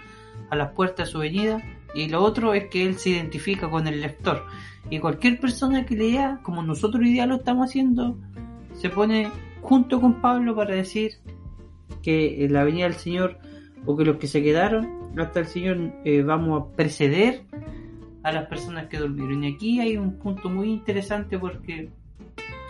a 0.50 0.56
las 0.56 0.72
puertas 0.72 1.06
de 1.06 1.12
su 1.12 1.20
venida, 1.20 1.62
y 1.96 2.08
lo 2.08 2.22
otro 2.22 2.52
es 2.52 2.66
que 2.66 2.84
él 2.84 2.98
se 2.98 3.10
identifica 3.10 3.70
con 3.70 3.86
el 3.86 4.02
lector. 4.02 4.44
Y 4.90 4.98
cualquier 4.98 5.40
persona 5.40 5.86
que 5.86 5.96
lea, 5.96 6.40
como 6.42 6.62
nosotros 6.62 7.02
hoy 7.02 7.12
día 7.12 7.26
lo 7.26 7.36
estamos 7.36 7.70
haciendo, 7.70 8.18
se 8.74 8.90
pone 8.90 9.30
junto 9.62 9.98
con 10.00 10.20
Pablo 10.20 10.54
para 10.54 10.74
decir 10.74 11.12
que 12.02 12.44
eh, 12.44 12.48
la 12.50 12.64
venida 12.64 12.84
del 12.84 12.94
Señor, 12.94 13.38
o 13.86 13.96
que 13.96 14.04
los 14.04 14.18
que 14.18 14.26
se 14.26 14.42
quedaron 14.42 15.10
hasta 15.16 15.40
el 15.40 15.46
Señor, 15.46 15.78
eh, 16.04 16.22
vamos 16.22 16.62
a 16.62 16.76
preceder 16.76 17.44
a 18.22 18.30
las 18.30 18.46
personas 18.46 18.88
que 18.88 18.98
durmieron. 18.98 19.44
Y 19.44 19.54
aquí 19.54 19.80
hay 19.80 19.96
un 19.96 20.18
punto 20.18 20.50
muy 20.50 20.70
interesante 20.70 21.38
porque 21.38 21.88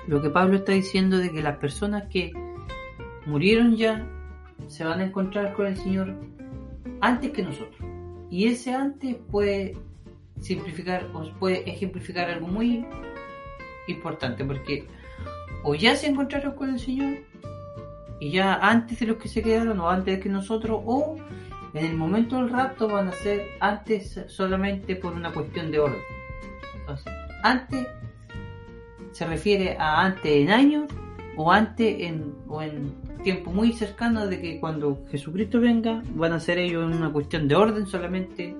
lo 0.06 0.22
que 0.22 0.30
Pablo 0.30 0.58
está 0.58 0.70
diciendo 0.70 1.18
de 1.18 1.32
que 1.32 1.42
las 1.42 1.56
personas 1.56 2.04
que 2.10 2.32
murieron 3.26 3.76
ya 3.76 4.06
se 4.68 4.84
van 4.84 5.00
a 5.00 5.04
encontrar 5.04 5.52
con 5.54 5.66
el 5.66 5.76
Señor 5.76 6.14
antes 7.00 7.32
que 7.32 7.42
nosotros. 7.42 7.95
Y 8.30 8.48
ese 8.48 8.74
antes 8.74 9.16
puede 9.30 9.76
simplificar 10.40 11.08
o 11.14 11.30
puede 11.38 11.68
ejemplificar 11.68 12.28
algo 12.30 12.46
muy 12.46 12.84
importante 13.88 14.44
porque 14.44 14.86
o 15.62 15.74
ya 15.74 15.96
se 15.96 16.08
encontraron 16.08 16.54
con 16.54 16.70
el 16.70 16.78
Señor 16.78 17.18
y 18.20 18.30
ya 18.30 18.54
antes 18.54 18.98
de 18.98 19.06
los 19.06 19.16
que 19.16 19.28
se 19.28 19.42
quedaron 19.42 19.78
o 19.80 19.88
antes 19.88 20.20
que 20.20 20.28
nosotros 20.28 20.80
o 20.84 21.16
en 21.74 21.84
el 21.84 21.96
momento 21.96 22.36
del 22.36 22.50
rapto 22.50 22.88
van 22.88 23.08
a 23.08 23.12
ser 23.12 23.46
antes 23.60 24.20
solamente 24.28 24.96
por 24.96 25.12
una 25.12 25.30
cuestión 25.32 25.70
de 25.70 25.78
orden. 25.78 26.00
Entonces, 26.80 27.12
antes 27.42 27.86
se 29.12 29.26
refiere 29.26 29.76
a 29.78 30.02
antes 30.04 30.32
en 30.32 30.50
años 30.50 30.84
o 31.36 31.52
antes 31.52 31.96
en, 32.00 32.34
o 32.48 32.62
en 32.62 32.94
tiempo 33.22 33.50
muy 33.52 33.72
cercano 33.72 34.26
de 34.26 34.40
que 34.40 34.60
cuando 34.60 35.04
Jesucristo 35.10 35.60
venga 35.60 36.02
van 36.14 36.32
a 36.32 36.40
ser 36.40 36.58
ellos 36.58 36.90
en 36.90 36.96
una 36.96 37.12
cuestión 37.12 37.48
de 37.48 37.54
orden 37.54 37.86
solamente 37.86 38.54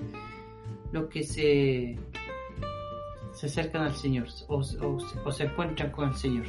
los 0.93 1.09
que 1.09 1.23
se 1.23 1.99
se 3.37 3.47
acercan 3.47 3.83
al 3.83 3.95
Señor 3.95 4.29
o, 4.49 4.63
se 4.63 5.45
encuentran 5.45 5.91
con 5.91 6.09
el 6.09 6.15
Señor. 6.15 6.47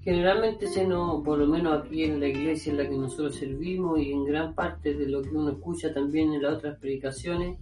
Generalmente 0.00 0.68
se 0.68 0.86
nos, 0.86 1.22
por 1.22 1.38
lo 1.38 1.46
menos 1.46 1.82
aquí 1.82 2.04
en 2.04 2.18
la 2.18 2.28
iglesia 2.28 2.70
en 2.70 2.78
la 2.78 2.88
que 2.88 2.96
nosotros 2.96 3.36
servimos 3.36 4.00
y 4.00 4.12
en 4.12 4.24
gran 4.24 4.54
parte 4.54 4.94
de 4.94 5.06
lo 5.06 5.20
que 5.20 5.30
uno 5.30 5.50
escucha 5.50 5.92
también 5.92 6.32
en 6.32 6.42
las 6.42 6.54
otras 6.54 6.78
predicaciones, 6.78 7.58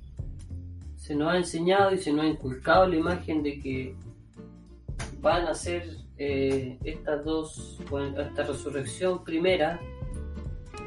se 0.94 1.16
nos 1.16 1.32
ha 1.32 1.38
enseñado 1.38 1.92
y 1.92 1.98
se 1.98 2.12
nos 2.12 2.24
ha 2.24 2.28
inculcado 2.28 2.86
la 2.86 2.96
imagen 2.96 3.42
de 3.42 3.58
que 3.58 3.96
van 5.24 5.46
a 5.46 5.54
ser 5.54 5.88
eh, 6.18 6.78
estas 6.84 7.24
dos, 7.24 7.80
bueno, 7.90 8.20
esta 8.20 8.44
resurrección 8.44 9.24
primera 9.24 9.80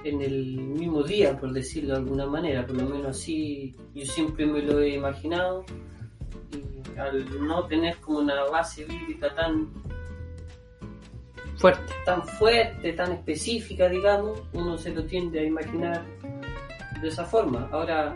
en 0.04 0.22
el 0.22 0.58
mismo 0.58 1.02
día, 1.04 1.38
por 1.38 1.52
decirlo 1.52 1.94
de 1.96 2.00
alguna 2.02 2.28
manera, 2.28 2.66
por 2.66 2.78
lo 2.78 2.88
menos 2.88 3.18
así 3.18 3.76
yo 3.96 4.06
siempre 4.06 4.46
me 4.46 4.62
lo 4.62 4.80
he 4.80 4.94
imaginado. 4.94 5.66
Y 6.52 7.00
al 7.00 7.48
no 7.48 7.66
tener 7.66 7.98
como 7.98 8.20
una 8.20 8.44
base 8.46 8.86
bíblica 8.86 9.34
tan 9.34 9.70
Fuerte. 11.58 11.92
tan 12.06 12.24
fuerte, 12.24 12.94
tan 12.94 13.14
específica, 13.14 13.90
digamos, 13.90 14.40
uno 14.54 14.78
se 14.78 14.94
lo 14.94 15.04
tiende 15.04 15.40
a 15.40 15.44
imaginar 15.44 16.06
de 17.02 17.08
esa 17.08 17.26
forma. 17.26 17.68
Ahora, 17.72 18.16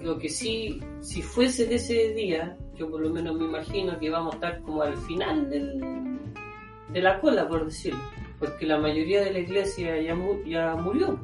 lo 0.00 0.18
que 0.18 0.30
sí, 0.30 0.80
si 1.02 1.20
fuese 1.20 1.66
de 1.66 1.74
ese 1.74 2.14
día, 2.14 2.56
yo 2.76 2.90
por 2.90 3.00
lo 3.00 3.10
menos 3.10 3.36
me 3.36 3.44
imagino 3.44 3.98
que 3.98 4.10
vamos 4.10 4.34
a 4.34 4.36
estar 4.36 4.62
como 4.62 4.82
al 4.82 4.96
final 4.96 5.50
de 5.50 7.00
la 7.00 7.20
cola, 7.20 7.48
por 7.48 7.64
decirlo, 7.64 8.00
porque 8.38 8.66
la 8.66 8.78
mayoría 8.78 9.22
de 9.22 9.32
la 9.32 9.38
iglesia 9.38 10.00
ya, 10.00 10.16
ya 10.46 10.76
murió. 10.76 11.18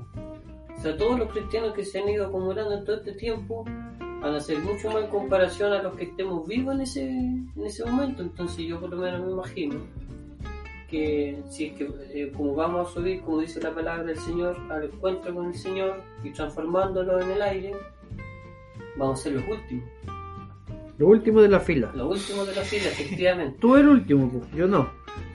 O 0.76 0.80
sea, 0.80 0.96
todos 0.96 1.18
los 1.18 1.30
cristianos 1.30 1.74
que 1.74 1.84
se 1.84 2.00
han 2.00 2.08
ido 2.08 2.26
acumulando 2.26 2.74
en 2.74 2.84
todo 2.84 2.96
este 2.96 3.12
tiempo 3.12 3.64
van 4.22 4.34
a 4.34 4.40
ser 4.40 4.58
mucho 4.60 4.90
más 4.90 5.04
en 5.04 5.10
comparación 5.10 5.72
a 5.72 5.82
los 5.82 5.94
que 5.94 6.04
estemos 6.04 6.46
vivos 6.46 6.74
en 6.74 6.80
ese, 6.80 7.08
en 7.08 7.64
ese 7.64 7.84
momento. 7.84 8.22
Entonces 8.22 8.66
yo 8.66 8.80
por 8.80 8.90
lo 8.90 8.96
menos 8.96 9.24
me 9.24 9.32
imagino 9.32 9.80
que 10.92 11.42
si 11.48 11.66
es 11.66 11.72
que 11.74 11.88
eh, 12.12 12.32
como 12.36 12.54
vamos 12.54 12.90
a 12.90 12.92
subir, 12.92 13.22
como 13.22 13.40
dice 13.40 13.60
la 13.60 13.74
palabra 13.74 14.04
del 14.04 14.18
Señor, 14.18 14.56
al 14.70 14.84
encuentro 14.84 15.34
con 15.34 15.46
el 15.46 15.54
Señor 15.54 16.02
y 16.22 16.30
transformándolo 16.30 17.20
en 17.20 17.30
el 17.30 17.42
aire, 17.42 17.72
vamos 18.96 19.20
a 19.20 19.22
ser 19.22 19.32
los 19.32 19.48
últimos, 19.48 19.88
Lo 21.02 21.08
último 21.08 21.40
de 21.42 21.48
la 21.48 21.58
fila. 21.60 21.90
los 21.96 22.18
últimos 22.20 22.46
de 22.46 22.54
la 22.54 22.62
fila, 22.62 22.84
efectivamente. 22.84 23.58
Tú 23.60 23.76
el 23.76 23.88
último, 23.88 24.30
pues, 24.30 24.44
yo 24.54 24.68
no. 24.68 24.88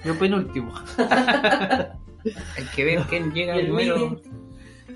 Yo 0.06 0.18
penúltimo. 0.18 0.74
Hay 0.98 2.64
que 2.76 2.86
ver 2.86 3.02
quién 3.10 3.32
llega 3.34 3.56
el 3.56 3.66
primero. 3.68 4.20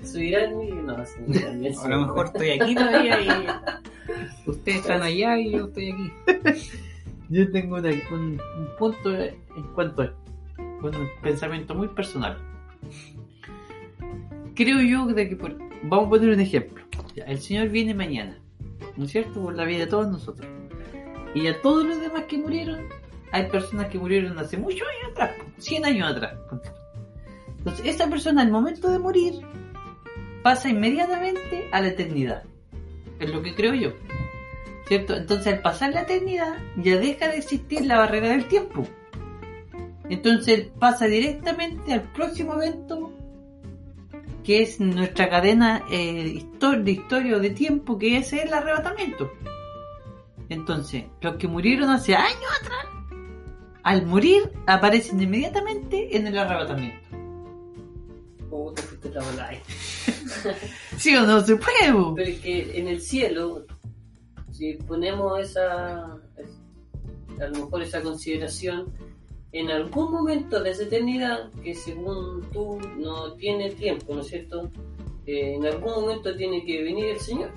Subirá 0.02 0.44
el 0.44 0.84
no, 0.86 0.96
subirá 1.06 1.50
el 1.50 1.58
Miguel. 1.58 1.74
A 1.84 1.88
lo 1.88 2.00
mejor 2.06 2.26
estoy 2.26 2.50
aquí 2.50 2.74
todavía 2.74 3.20
y 3.20 3.28
ustedes 4.50 4.78
están 4.80 5.02
allá 5.02 5.38
y 5.38 5.50
yo 5.52 5.66
estoy 5.66 5.90
aquí. 5.92 6.12
Yo 7.28 7.50
tengo 7.50 7.76
una- 7.76 7.88
un, 8.10 8.40
un 8.58 8.68
punto 8.78 9.14
en 9.14 9.34
cuanto 9.74 10.02
a 10.02 10.12
un 10.82 10.92
pensamiento 11.22 11.74
muy 11.74 11.88
personal. 11.88 12.36
Creo 14.54 14.80
yo 14.82 15.06
de 15.06 15.28
que 15.30 15.36
por- 15.36 15.56
vamos 15.84 16.06
a 16.06 16.10
poner 16.10 16.30
un 16.30 16.40
ejemplo. 16.40 16.84
El 17.14 17.38
Señor 17.40 17.68
viene 17.70 17.94
mañana, 17.94 18.38
¿no 18.98 19.04
es 19.04 19.12
cierto? 19.12 19.40
Por 19.42 19.54
la 19.54 19.64
vida 19.64 19.78
de 19.80 19.86
todos 19.86 20.08
nosotros. 20.10 20.46
Y 21.34 21.46
a 21.46 21.60
todos 21.60 21.84
los 21.84 22.00
demás 22.00 22.24
que 22.24 22.38
murieron, 22.38 22.88
hay 23.30 23.48
personas 23.48 23.88
que 23.88 23.98
murieron 23.98 24.38
hace 24.38 24.56
muchos 24.56 24.86
años 24.86 25.12
atrás, 25.12 25.30
100 25.58 25.84
años 25.86 26.10
atrás. 26.10 26.34
Entonces, 27.58 27.86
esa 27.86 28.08
persona 28.08 28.42
al 28.42 28.50
momento 28.50 28.90
de 28.90 28.98
morir 28.98 29.34
pasa 30.42 30.68
inmediatamente 30.68 31.68
a 31.72 31.80
la 31.80 31.88
eternidad. 31.88 32.42
Es 33.18 33.30
lo 33.30 33.42
que 33.42 33.54
creo 33.54 33.74
yo. 33.74 33.92
¿Cierto? 34.86 35.14
Entonces 35.14 35.46
al 35.46 35.62
pasar 35.62 35.92
la 35.92 36.02
eternidad 36.02 36.58
ya 36.76 36.96
deja 36.96 37.28
de 37.28 37.38
existir 37.38 37.86
la 37.86 37.98
barrera 37.98 38.30
del 38.30 38.46
tiempo. 38.46 38.86
Entonces 40.08 40.68
pasa 40.78 41.06
directamente 41.06 41.92
al 41.92 42.02
próximo 42.12 42.54
evento 42.54 43.12
que 44.44 44.62
es 44.62 44.80
nuestra 44.80 45.30
cadena 45.30 45.84
eh, 45.90 46.44
de 46.60 46.90
historia 46.90 47.36
o 47.36 47.40
de 47.40 47.50
tiempo 47.50 47.96
que 47.96 48.18
es 48.18 48.32
el 48.32 48.52
arrebatamiento. 48.52 49.30
Entonces, 50.52 51.04
los 51.20 51.36
que 51.36 51.48
murieron 51.48 51.90
hace 51.90 52.14
años 52.14 52.50
atrás, 52.60 52.86
al 53.82 54.06
morir 54.06 54.50
aparecen 54.66 55.20
inmediatamente 55.20 56.16
en 56.16 56.26
el 56.26 56.38
arrebatamiento. 56.38 56.98
Oh, 58.50 58.70
te 58.72 58.82
fuiste 58.82 59.10
la 59.10 59.22
bola 59.24 59.48
ahí. 59.48 59.58
¿Sí 60.98 61.16
o 61.16 61.22
no 61.22 61.40
se 61.40 61.56
puede? 61.56 61.92
Pero 62.16 62.28
es 62.28 62.40
que 62.40 62.78
en 62.78 62.88
el 62.88 63.00
cielo, 63.00 63.64
si 64.50 64.74
ponemos 64.74 65.40
esa, 65.40 66.18
es- 66.36 67.40
a 67.40 67.46
lo 67.48 67.64
mejor 67.64 67.82
esa 67.82 68.02
consideración, 68.02 68.92
en 69.52 69.70
algún 69.70 70.12
momento 70.12 70.62
de 70.62 70.70
esa 70.70 70.84
eternidad, 70.84 71.50
que 71.62 71.74
según 71.74 72.42
tú 72.52 72.78
no 72.98 73.32
tiene 73.34 73.70
tiempo, 73.70 74.14
¿no 74.14 74.20
es 74.20 74.28
cierto? 74.28 74.70
Eh, 75.26 75.54
en 75.56 75.66
algún 75.66 75.92
momento 76.02 76.34
tiene 76.36 76.64
que 76.64 76.82
venir 76.82 77.06
el 77.06 77.20
Señor. 77.20 77.50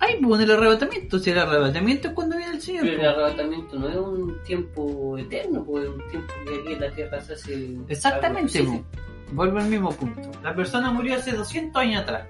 Ay, 0.00 0.16
pues 0.22 0.40
en 0.40 0.50
el 0.50 0.56
arrebatamiento. 0.56 1.18
Si 1.18 1.30
el 1.30 1.38
arrebatamiento 1.38 2.08
es 2.08 2.14
cuando 2.14 2.36
viene 2.36 2.52
el 2.54 2.60
Señor. 2.60 2.82
Pero 2.82 2.94
el 2.94 3.00
po. 3.00 3.06
arrebatamiento 3.08 3.78
no 3.78 3.88
es 3.88 3.96
un 3.96 4.42
tiempo 4.44 5.18
eterno, 5.18 5.64
pues 5.64 5.84
es 5.84 5.90
un 5.90 6.08
tiempo 6.10 6.32
que 6.44 6.60
aquí 6.60 6.72
en 6.74 6.80
la 6.80 6.90
tierra 6.92 7.20
se 7.20 7.32
hace. 7.34 7.76
Exactamente, 7.88 8.58
algo 8.60 8.72
específico. 8.74 9.32
vuelvo 9.32 9.58
al 9.58 9.68
mismo 9.68 9.90
punto. 9.92 10.30
La 10.42 10.54
persona 10.54 10.90
murió 10.92 11.16
hace 11.16 11.32
200 11.32 11.80
años 11.82 12.02
atrás. 12.02 12.28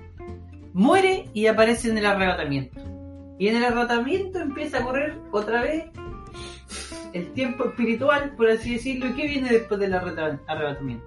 Muere 0.73 1.29
y 1.35 1.47
aparece 1.47 1.91
en 1.91 1.99
el 1.99 2.07
arrebatamiento. 2.07 2.81
Y 3.39 3.49
en 3.49 3.57
el 3.57 3.65
arrebatamiento 3.65 4.39
empieza 4.41 4.79
a 4.79 4.85
correr 4.85 5.15
otra 5.31 5.63
vez 5.63 5.85
el 7.13 7.33
tiempo 7.33 7.65
espiritual, 7.67 8.33
por 8.37 8.51
así 8.51 8.75
decirlo. 8.75 9.09
¿Y 9.09 9.13
qué 9.15 9.27
viene 9.27 9.51
después 9.51 9.79
del 9.81 9.93
arrebatamiento? 9.95 11.05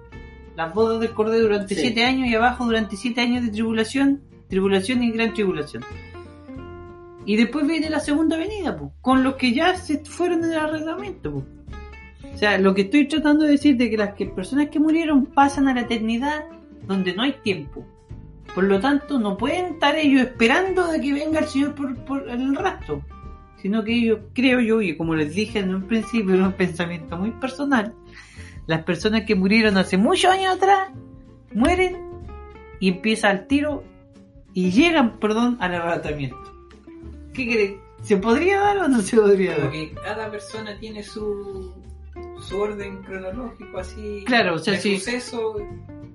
Las 0.56 0.72
bodas 0.74 1.00
del 1.00 1.10
Cordero 1.12 1.42
durante 1.44 1.74
Sí. 1.74 1.80
7 1.80 2.04
años 2.04 2.28
y 2.28 2.34
abajo 2.34 2.64
durante 2.66 2.96
7 2.96 3.20
años 3.20 3.42
de 3.44 3.50
tribulación, 3.50 4.20
tribulación 4.48 5.02
y 5.02 5.10
gran 5.10 5.32
tribulación. 5.34 5.82
Y 7.24 7.36
después 7.36 7.66
viene 7.66 7.88
la 7.88 8.00
segunda 8.00 8.36
venida, 8.36 8.76
po, 8.76 8.92
con 9.00 9.22
los 9.22 9.34
que 9.36 9.52
ya 9.52 9.76
se 9.76 10.04
fueron 10.04 10.44
en 10.44 10.52
el 10.52 10.58
arrebatamiento. 10.58 11.32
po. 11.32 11.44
O 12.34 12.36
sea, 12.36 12.58
lo 12.58 12.74
que 12.74 12.82
estoy 12.82 13.06
tratando 13.06 13.44
de 13.44 13.52
decir 13.52 13.76
de 13.76 13.90
que 13.90 13.96
las 13.96 14.14
personas 14.34 14.68
que 14.68 14.80
murieron 14.80 15.26
pasan 15.26 15.68
a 15.68 15.74
la 15.74 15.82
eternidad 15.82 16.44
donde 16.86 17.14
no 17.14 17.22
hay 17.22 17.32
tiempo. 17.42 17.86
Por 18.54 18.64
lo 18.64 18.80
tanto, 18.80 19.18
no 19.18 19.36
pueden 19.36 19.74
estar 19.74 19.96
ellos 19.96 20.22
esperando 20.22 20.88
de 20.88 21.00
que 21.00 21.12
venga 21.12 21.40
el 21.40 21.46
Señor 21.46 21.74
por, 21.74 21.96
por 22.04 22.28
el 22.28 22.54
rastro. 22.54 23.02
Sino 23.56 23.84
que 23.84 23.94
ellos, 23.94 24.18
creo 24.34 24.60
yo, 24.60 24.82
y 24.82 24.96
como 24.96 25.14
les 25.14 25.34
dije 25.34 25.60
en 25.60 25.74
un 25.74 25.86
principio, 25.86 26.34
era 26.34 26.46
un 26.46 26.52
pensamiento 26.52 27.16
muy 27.16 27.30
personal. 27.32 27.94
Las 28.66 28.84
personas 28.84 29.22
que 29.22 29.34
murieron 29.34 29.76
hace 29.76 29.96
muchos 29.96 30.30
años 30.30 30.56
atrás 30.56 30.90
mueren 31.54 31.96
y 32.80 32.88
empieza 32.88 33.30
el 33.30 33.46
tiro 33.46 33.84
y 34.54 34.70
llegan, 34.70 35.18
perdón, 35.18 35.56
al 35.60 35.74
arrebatamiento. 35.74 36.51
¿Qué 37.32 37.46
creen? 37.46 37.80
¿Se 38.02 38.16
podría 38.16 38.60
dar 38.60 38.78
o 38.78 38.88
no 38.88 39.00
se 39.00 39.16
podría 39.16 39.52
dar? 39.52 39.60
Porque 39.62 39.92
cada 40.02 40.30
persona 40.30 40.76
tiene 40.78 41.02
su, 41.02 41.72
su 42.40 42.58
orden 42.60 43.02
cronológico 43.02 43.78
así. 43.78 44.24
Claro, 44.26 44.54
o 44.54 44.58
sea, 44.58 44.74
de 44.74 44.80
sí. 44.80 44.98
suceso 44.98 45.56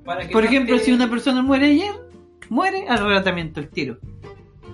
para 0.03 0.27
que 0.27 0.33
Por 0.33 0.43
ejemplo, 0.45 0.77
si 0.79 0.91
una 0.91 1.09
persona 1.09 1.41
muere 1.41 1.67
ayer, 1.67 1.93
muere 2.49 2.87
al 2.87 2.97
arrebatamiento 3.03 3.59
el 3.61 3.69
tiro. 3.69 3.97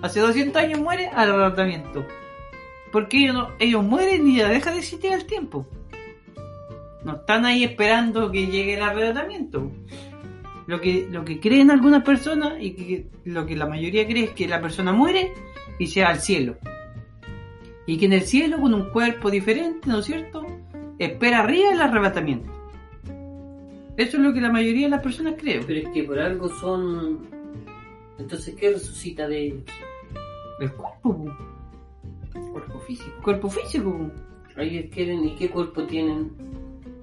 Hace 0.02 0.20
200 0.20 0.60
años 0.62 0.80
muere 0.80 1.06
al 1.08 1.30
arrebatamiento. 1.30 2.04
Porque 2.92 3.18
ellos, 3.18 3.34
no- 3.34 3.48
ellos 3.58 3.82
mueren 3.82 4.26
y 4.28 4.36
ya 4.38 4.48
deja 4.48 4.70
de 4.72 4.78
existir 4.78 5.12
el 5.12 5.24
tiempo. 5.26 5.66
No 7.04 7.16
están 7.16 7.44
ahí 7.44 7.64
esperando 7.64 8.30
que 8.30 8.46
llegue 8.46 8.74
el 8.74 8.82
arrebatamiento. 8.82 9.70
Lo 10.66 10.80
que, 10.80 11.06
lo 11.10 11.24
que 11.24 11.40
creen 11.40 11.70
algunas 11.70 12.02
personas 12.02 12.54
y 12.60 12.72
que 12.72 13.06
lo 13.24 13.44
que 13.46 13.54
la 13.56 13.66
mayoría 13.66 14.06
cree 14.06 14.24
es 14.24 14.30
que 14.30 14.48
la 14.48 14.60
persona 14.62 14.92
muere 14.92 15.32
y 15.78 15.86
se 15.86 16.02
va 16.02 16.08
al 16.10 16.20
cielo. 16.20 16.56
Y 17.86 17.98
que 17.98 18.06
en 18.06 18.12
el 18.14 18.22
cielo, 18.22 18.60
con 18.60 18.72
un 18.74 18.90
cuerpo 18.90 19.30
diferente, 19.30 19.88
¿no 19.88 19.98
es 19.98 20.06
cierto? 20.06 20.46
Espera 20.98 21.40
arriba 21.40 21.72
el 21.72 21.80
arrebatamiento. 21.80 22.50
Eso 23.96 24.16
es 24.16 24.22
lo 24.22 24.32
que 24.32 24.40
la 24.40 24.50
mayoría 24.50 24.86
de 24.86 24.90
las 24.90 25.02
personas 25.02 25.34
creen. 25.38 25.62
Pero 25.66 25.80
es 25.86 25.94
que 25.94 26.02
por 26.04 26.18
algo 26.18 26.48
son. 26.48 27.26
Entonces, 28.18 28.54
¿qué 28.54 28.70
resucita 28.70 29.28
de 29.28 29.46
ellos? 29.46 29.62
El 30.60 30.72
cuerpo, 30.72 31.24
po. 31.24 32.42
cuerpo 32.52 32.78
físico. 32.80 33.10
cuerpo 33.22 33.50
físico. 33.50 34.10
Ellos 34.56 34.86
quieren, 34.92 35.24
¿y 35.24 35.34
qué 35.34 35.50
cuerpo 35.50 35.84
tienen? 35.84 36.30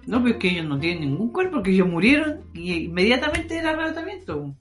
No, 0.07 0.21
pero 0.23 0.35
es 0.35 0.39
que 0.41 0.49
ellos 0.49 0.65
no 0.65 0.79
tienen 0.79 1.01
ningún 1.11 1.29
cuerpo, 1.29 1.55
porque 1.57 1.71
ellos 1.71 1.87
murieron 1.87 2.41
y 2.53 2.85
inmediatamente 2.85 3.55
del 3.55 3.67
arrebatamiento. 3.67 4.41
po. 4.41 4.55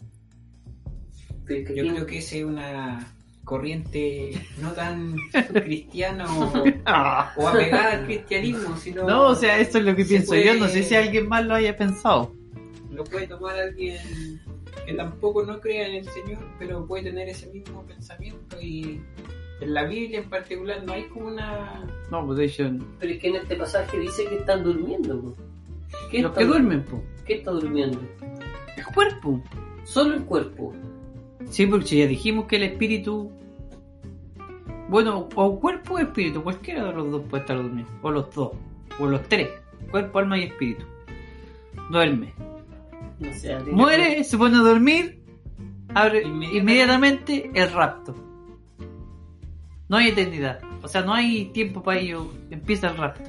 Pero 1.46 1.61
es 1.61 1.66
que 1.68 1.75
Yo 1.77 1.83
tienen- 1.83 1.94
creo 1.94 2.07
que 2.07 2.18
esa 2.18 2.37
es 2.37 2.44
una 2.44 3.07
corriente 3.51 4.31
no 4.63 4.71
tan 4.73 5.17
cristiana 5.53 6.25
o, 6.39 6.65
Ah. 6.87 7.33
o 7.37 7.49
apegada 7.49 7.95
al 7.99 8.05
cristianismo, 8.07 8.77
sino 8.77 9.05
No, 9.05 9.27
o 9.29 9.35
sea, 9.35 9.59
eso 9.59 9.79
es 9.79 9.85
lo 9.85 9.95
que 9.97 10.05
pienso 10.05 10.29
puede- 10.29 10.47
yo. 10.47 10.55
No 10.55 10.69
sé 10.69 10.85
si 10.85 10.95
alguien 10.95 11.29
más 11.29 11.45
lo 11.45 11.55
haya 11.55 11.77
pensado. 11.77 12.33
lo 12.93 13.05
puede 13.05 13.27
tomar 13.27 13.57
alguien 13.59 13.99
que 14.87 14.95
tampoco 14.95 15.43
no 15.45 15.61
crea 15.61 15.89
en 15.89 15.95
el 15.97 16.05
Señor, 16.09 16.39
pero 16.59 16.87
puede 16.87 17.05
tener 17.05 17.29
ese 17.29 17.49
mismo 17.49 17.83
pensamiento 17.85 18.61
y 18.61 19.01
en 19.61 19.75
la 19.75 19.85
Biblia 19.85 20.21
en 20.21 20.31
particular 20.31 20.83
no 20.85 20.93
hay 20.93 21.05
como 21.05 21.27
una 21.27 21.85
No, 22.11 22.25
pues 22.27 22.39
de 22.39 22.45
hecho, 22.47 22.71
Pero 23.01 23.13
es 23.13 23.21
que 23.21 23.29
en 23.29 23.37
este 23.37 23.57
pasaje 23.57 23.99
dice 23.99 24.27
que 24.29 24.37
están 24.37 24.63
durmiendo. 24.65 25.21
po. 25.21 25.37
¿Qué 26.11 26.23
los 26.23 26.31
está- 26.31 26.41
que 26.41 26.47
duermen, 26.47 26.85
po. 26.85 27.03
¿Qué 27.27 27.35
está 27.35 27.51
durmiendo? 27.51 28.01
El 28.77 28.85
cuerpo. 28.95 29.43
Solo 29.85 30.15
el 30.15 30.23
cuerpo. 30.25 30.73
Sí, 31.49 31.67
porque 31.67 31.87
si 31.87 31.99
ya 31.99 32.07
dijimos 32.07 32.47
que 32.47 32.57
el 32.57 32.63
espíritu. 32.65 33.33
Bueno, 34.90 35.29
o 35.37 35.61
cuerpo 35.61 35.94
o 35.94 35.98
espíritu, 36.00 36.42
cualquiera 36.42 36.85
de 36.85 36.92
los 36.92 37.11
dos 37.11 37.22
puede 37.31 37.42
estar 37.42 37.57
durmiendo. 37.57 37.90
O 38.03 38.11
los 38.11 38.35
dos. 38.35 38.50
O 38.98 39.07
los 39.07 39.22
tres. 39.29 39.48
Cuerpo, 39.90 40.18
alma 40.18 40.37
y 40.38 40.42
espíritu. 40.44 40.85
Duerme. 41.90 42.35
No 43.20 43.33
sé, 43.35 43.55
habría- 43.55 43.74
Muere, 43.74 44.24
se 44.24 44.37
pone 44.37 44.57
a 44.57 44.61
dormir. 44.61 45.22
Abre 45.94 46.22
Inmediatamente. 46.22 46.59
inmediatamente 46.59 47.50
el 47.55 47.72
rapto. 47.72 48.14
No 49.88 49.96
hay 49.96 50.09
eternidad. 50.09 50.61
O 50.83 50.88
sea, 50.88 51.03
no 51.03 51.12
hay 51.14 51.46
tiempo 51.46 51.83
para 51.83 51.98
ello. 52.00 52.29
Empieza 52.50 52.90
el 52.90 52.96
rapto. 52.96 53.29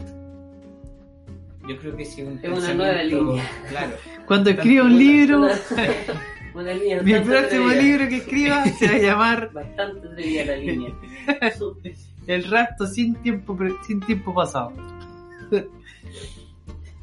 Yo 1.67 1.77
creo 1.77 1.95
que 1.95 2.05
sí, 2.05 2.21
un 2.23 2.39
Es 2.41 2.51
una 2.51 2.73
nueva 2.73 3.03
línea. 3.03 3.43
Claro. 3.69 3.93
Cuando 4.27 4.49
escriba 4.49 4.83
un 4.85 4.97
libro, 4.97 5.47
Una, 6.53 6.73
línea 6.73 7.01
mi 7.01 7.13
próximo 7.19 7.69
libro 7.69 8.09
que 8.09 8.17
escriba 8.17 8.65
se 8.79 8.87
va 8.87 8.93
a 8.93 8.97
llamar 8.97 9.53
Bastante 9.53 10.07
atrevida 10.07 10.45
la 10.45 10.55
línea. 10.57 10.93
El 12.27 12.43
rapto 12.43 12.85
sin 12.85 13.15
tiempo, 13.15 13.57
sin 13.85 13.99
tiempo 14.01 14.33
pasado. 14.33 14.73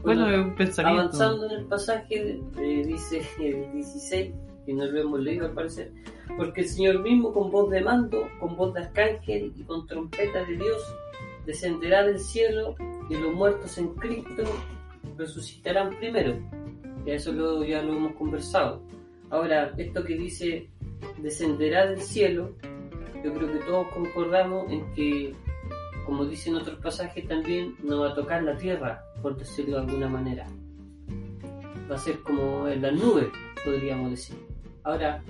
Bueno, 0.01 0.31
es 0.31 0.39
un 0.39 0.55
pensamiento. 0.55 1.01
Avanzando 1.01 1.47
en 1.47 1.53
el 1.59 1.65
pasaje, 1.65 2.41
eh, 2.57 2.85
dice 2.87 3.21
el 3.41 3.73
16, 3.73 4.33
que 4.65 4.73
no 4.73 4.87
lo 4.87 5.01
hemos 5.01 5.21
leído 5.21 5.47
al 5.47 5.53
parecer, 5.53 5.93
porque 6.37 6.61
el 6.61 6.69
Señor 6.69 7.03
mismo 7.03 7.33
con 7.33 7.51
voz 7.51 7.69
de 7.71 7.81
mando, 7.81 8.29
con 8.39 8.57
voz 8.57 8.75
de 8.75 8.83
arcángel 8.83 9.53
y 9.57 9.63
con 9.65 9.89
trompeta 9.89 10.45
de 10.45 10.57
Dios, 10.57 10.95
descenderá 11.47 12.05
del 12.05 12.21
cielo 12.21 12.77
y 13.11 13.17
los 13.17 13.35
muertos 13.35 13.77
en 13.77 13.89
Cristo 13.95 14.45
resucitarán 15.17 15.91
primero. 15.99 16.39
Ya 17.05 17.15
eso 17.15 17.33
lo, 17.33 17.65
ya 17.65 17.83
lo 17.83 17.95
hemos 17.95 18.13
conversado. 18.13 18.81
Ahora, 19.31 19.73
esto 19.77 20.05
que 20.05 20.15
dice 20.15 20.69
descenderá 21.19 21.87
del 21.87 22.01
cielo, 22.01 22.55
yo 23.25 23.35
creo 23.35 23.53
que 23.53 23.59
todos 23.67 23.89
concordamos 23.89 24.71
en 24.71 24.93
que, 24.95 25.35
como 26.07 26.25
dicen 26.25 26.55
otros 26.55 26.79
pasajes 26.81 27.27
también, 27.27 27.75
no 27.83 28.01
va 28.01 28.11
a 28.11 28.15
tocar 28.15 28.43
la 28.43 28.57
tierra, 28.57 29.03
por 29.21 29.37
decirlo 29.37 29.77
de 29.77 29.83
alguna 29.83 30.09
manera. 30.09 30.47
Va 31.91 31.97
a 31.97 31.99
ser 31.99 32.21
como 32.21 32.69
en 32.69 32.83
las 32.83 32.93
nubes, 32.93 33.29
podríamos 33.65 34.11
decir. 34.11 34.37
Ahora, 34.85 35.23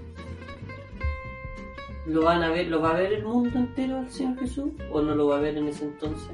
¿lo 2.06 2.22
van 2.22 2.42
a 2.42 2.50
ver, 2.50 2.68
lo 2.68 2.80
va 2.80 2.90
a 2.90 2.98
ver 2.98 3.12
el 3.12 3.24
mundo 3.24 3.58
entero 3.58 4.00
el 4.00 4.10
Señor 4.10 4.38
Jesús? 4.38 4.70
¿O 4.92 5.02
no 5.02 5.14
lo 5.14 5.28
va 5.28 5.38
a 5.38 5.40
ver 5.40 5.56
en 5.56 5.68
ese 5.68 5.84
entonces? 5.84 6.30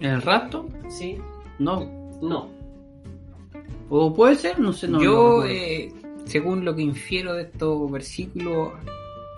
¿El 0.00 0.22
rapto? 0.22 0.68
¿Sí? 0.88 1.18
No. 1.58 1.84
No. 2.22 2.48
¿O 3.90 4.14
puede 4.14 4.36
ser? 4.36 4.58
No 4.58 4.72
sé. 4.72 4.86
No, 4.86 5.02
Yo, 5.02 5.38
no 5.38 5.44
eh, 5.44 5.92
según 6.28 6.64
lo 6.64 6.76
que 6.76 6.82
infiero 6.82 7.34
de 7.34 7.42
estos 7.44 7.90
versículos, 7.90 8.72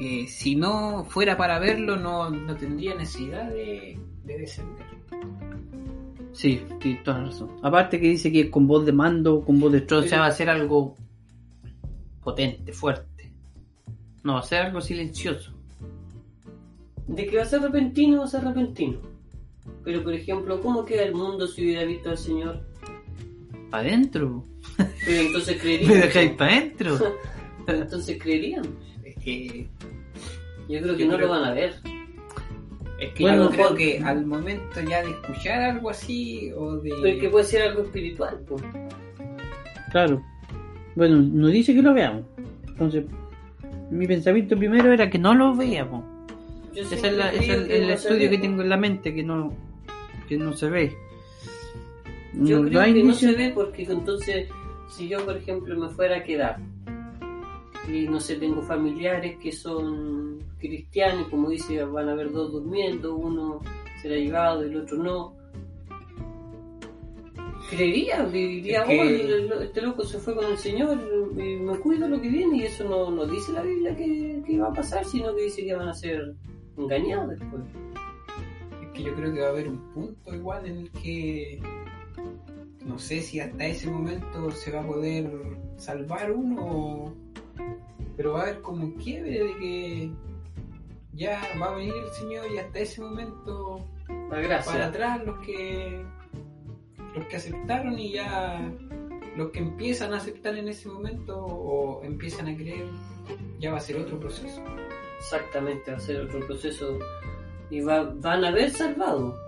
eh, 0.00 0.26
si 0.26 0.57
no 0.57 1.05
fuera 1.05 1.37
para 1.37 1.59
verlo, 1.59 1.96
no, 1.96 2.31
no 2.31 2.57
tendría 2.57 2.94
necesidad 2.94 3.48
de, 3.48 3.98
de 4.24 4.38
descender. 4.38 4.87
Sí, 6.33 6.62
tienes 6.81 7.03
toda 7.05 7.18
la 7.18 7.24
razón. 7.26 7.50
Aparte 7.62 8.00
que 8.00 8.09
dice 8.09 8.33
que 8.33 8.50
con 8.50 8.66
voz 8.66 8.85
de 8.87 8.92
mando, 8.92 9.44
con 9.44 9.61
voz 9.61 9.72
de 9.72 9.83
trono, 9.83 10.05
o 10.05 10.09
sea, 10.09 10.20
va 10.20 10.26
a 10.26 10.33
ser 10.33 10.48
algo 10.48 10.96
potente, 12.22 12.72
fuerte. 12.72 13.33
No, 14.22 14.35
va 14.35 14.40
a 14.40 14.42
ser 14.42 14.62
algo 14.62 14.81
silencioso. 14.81 15.53
De 17.07 17.26
que 17.26 17.37
va 17.37 17.42
a 17.42 17.46
ser 17.46 17.62
repentino, 17.62 18.18
va 18.18 18.24
a 18.24 18.29
ser 18.29 18.44
repentino. 18.44 19.00
Pero, 19.85 20.03
por 20.03 20.14
ejemplo, 20.14 20.61
¿cómo 20.61 20.85
queda 20.85 21.03
el 21.03 21.14
mundo 21.14 21.46
si 21.46 21.62
hubiera 21.62 21.85
visto 21.85 22.11
al 22.11 22.18
Señor? 22.18 22.70
¿Para 23.71 23.83
adentro? 23.89 24.45
Pero 24.77 25.21
entonces 25.23 25.57
¿Me 25.57 25.61
creerían. 25.63 26.01
dejáis 26.01 26.31
para 26.33 26.53
adentro? 26.57 26.99
Entonces 27.69 28.19
creerían. 28.21 28.65
Es 29.05 29.17
que, 29.23 29.69
Yo 30.69 30.81
creo 30.81 30.97
que 30.97 31.05
Yo 31.05 31.11
no 31.11 31.17
creo- 31.17 31.29
lo 31.29 31.33
van 31.35 31.45
a 31.45 31.55
ver. 31.55 31.75
es 32.99 33.13
que 33.15 33.23
Bueno, 33.23 33.45
yo 33.45 33.51
creo 33.51 33.69
por- 33.69 33.77
que 33.77 33.99
al 34.05 34.27
momento 34.27 34.81
ya 34.89 35.03
de 35.03 35.11
escuchar 35.11 35.61
algo 35.63 35.91
así 35.91 36.51
o 36.57 36.77
de... 36.79 36.91
Pero 36.91 37.07
es 37.07 37.21
que 37.21 37.29
puede 37.29 37.45
ser 37.45 37.63
algo 37.63 37.83
espiritual, 37.83 38.41
pues. 38.49 38.63
Claro. 39.93 40.23
Bueno, 40.97 41.19
no 41.19 41.47
dice 41.49 41.75
que 41.75 41.83
lo 41.83 41.95
veamos. 41.95 42.25
Entonces, 42.67 43.05
mi 43.91 44.07
pensamiento 44.07 44.57
primero 44.57 44.93
era 44.93 45.09
que 45.09 45.19
no 45.19 45.35
lo 45.35 45.55
veamos. 45.55 46.05
Yo 46.75 46.83
Ese 46.83 46.95
es, 46.97 47.13
la- 47.15 47.33
es 47.33 47.49
el, 47.49 47.67
se 47.69 47.93
estudio 47.93 48.31
que 48.31 48.39
tengo 48.39 48.63
en 48.63 48.69
la 48.69 48.77
mente, 48.77 49.15
que 49.15 49.23
no, 49.23 49.53
que 50.29 50.37
no 50.37 50.53
se 50.55 50.69
ve. 50.71 50.97
Yo 52.35 52.61
No- 52.61 52.69
creo 52.69 52.95
que 52.95 53.03
no 53.03 53.12
se 53.14 53.33
ve 53.33 53.51
porque 53.55 53.83
entonces, 53.85 54.49
si 54.88 55.09
yo, 55.09 55.25
por 55.25 55.37
ejemplo, 55.37 55.77
me 55.79 55.88
fuera 55.88 56.19
a 56.19 56.25
quedar 56.25 56.59
y 57.93 58.03
no 58.07 58.21
sé, 58.21 58.37
tengo 58.37 58.62
familiares 58.62 59.37
que 59.38 59.51
son 59.53 60.38
cristianos, 60.59 61.29
como 61.29 61.49
dice, 61.51 61.83
van 61.85 62.09
a 62.09 62.12
haber 62.12 62.31
dos 62.31 62.53
durmiendo, 62.53 63.16
uno 63.16 63.61
será 64.03 64.14
llevado 64.16 64.64
y 64.64 64.71
el 64.71 64.77
otro 64.77 64.97
no. 64.99 65.35
Creería, 67.71 68.25
diría, 68.27 68.83
Es 68.83 68.88
que- 68.88 69.51
"Oh, 69.55 69.61
este 69.61 69.83
loco 69.83 70.05
se 70.05 70.19
fue 70.19 70.35
con 70.35 70.45
el 70.47 70.59
Señor 70.59 70.99
y 71.37 71.57
me 71.57 71.77
cuido 71.79 72.09
lo 72.09 72.21
que 72.21 72.29
viene, 72.29 72.59
y 72.59 72.62
eso 72.64 72.88
no, 72.88 73.11
no 73.11 73.27
dice 73.27 73.53
la 73.53 73.62
Biblia 73.62 73.95
que, 73.97 74.43
que 74.45 74.59
va 74.59 74.69
a 74.69 74.73
pasar, 74.73 75.05
sino 75.05 75.35
que 75.37 75.43
dice 75.45 75.64
que 75.64 75.75
van 75.75 75.88
a 75.88 75.95
ser 75.95 76.35
engañados 76.77 77.31
después. 77.31 77.62
Es 78.83 78.88
que 78.93 79.03
yo 79.05 79.14
creo 79.14 79.33
que 79.33 79.40
va 79.40 79.47
a 79.47 79.51
haber 79.51 79.69
un 79.69 79.79
punto 79.95 80.35
igual 80.35 80.66
en 80.66 80.79
el 80.79 80.90
que 80.90 81.61
no 82.85 82.99
sé 82.99 83.21
si 83.21 83.40
hasta 83.40 83.66
ese 83.66 83.90
momento 83.90 84.51
se 84.51 84.73
va 84.73 84.81
a 84.81 84.87
poder 84.87 85.31
salvar 85.77 86.33
uno, 86.33 87.14
pero 88.16 88.33
va 88.33 88.40
a 88.40 88.43
haber 88.45 88.61
como 88.62 88.85
un 88.85 88.93
quiebre 88.93 89.45
de 89.45 89.57
que 89.57 90.11
ya 91.12 91.40
va 91.61 91.66
a 91.66 91.75
venir 91.75 91.95
el 91.95 92.11
Señor 92.12 92.47
y 92.53 92.59
hasta 92.59 92.79
ese 92.79 93.03
momento 93.03 93.85
para 94.29 94.87
atrás 94.87 95.25
los 95.25 95.38
que 95.40 96.03
los 97.14 97.27
que 97.27 97.37
aceptaron 97.37 97.99
y 97.99 98.12
ya 98.12 98.73
los 99.37 99.51
que 99.51 99.59
empiezan 99.59 100.14
a 100.14 100.19
aceptar 100.19 100.57
en 100.57 100.69
ese 100.69 100.88
momento 100.88 101.45
o 101.45 102.03
empiezan 102.05 102.49
a 102.49 102.57
creer 102.57 102.87
ya 103.59 103.73
va 103.73 103.79
a 103.79 103.81
ser 103.81 103.97
otro 103.97 104.19
proceso. 104.19 104.62
Exactamente, 105.19 105.90
va 105.90 105.97
a 105.99 106.01
ser 106.01 106.21
otro 106.23 106.40
proceso 106.47 106.99
y 107.69 107.81
va, 107.81 108.05
van 108.05 108.45
a 108.45 108.49
haber 108.49 108.71
salvado. 108.71 109.38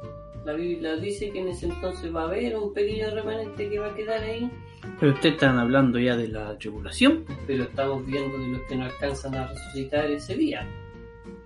La 0.44 0.54
Biblia 0.54 0.96
dice 0.96 1.30
que 1.30 1.40
en 1.40 1.48
ese 1.48 1.66
entonces 1.66 2.14
va 2.14 2.22
a 2.22 2.24
haber 2.26 2.56
un 2.56 2.72
pequeño 2.74 3.10
remanente 3.14 3.68
que 3.68 3.78
va 3.78 3.88
a 3.88 3.94
quedar 3.94 4.22
ahí, 4.24 4.50
Pero 4.98 5.12
ustedes 5.12 5.34
están 5.34 5.58
hablando 5.58 5.98
ya 6.00 6.16
de 6.16 6.28
la 6.28 6.58
tribulación. 6.58 7.24
pero 7.46 7.64
estamos 7.64 8.04
viendo 8.06 8.36
de 8.38 8.48
los 8.48 8.60
que 8.68 8.76
no 8.76 8.84
alcanzan 8.84 9.34
a 9.36 9.46
resucitar 9.48 10.10
ese 10.10 10.36
día. 10.36 10.66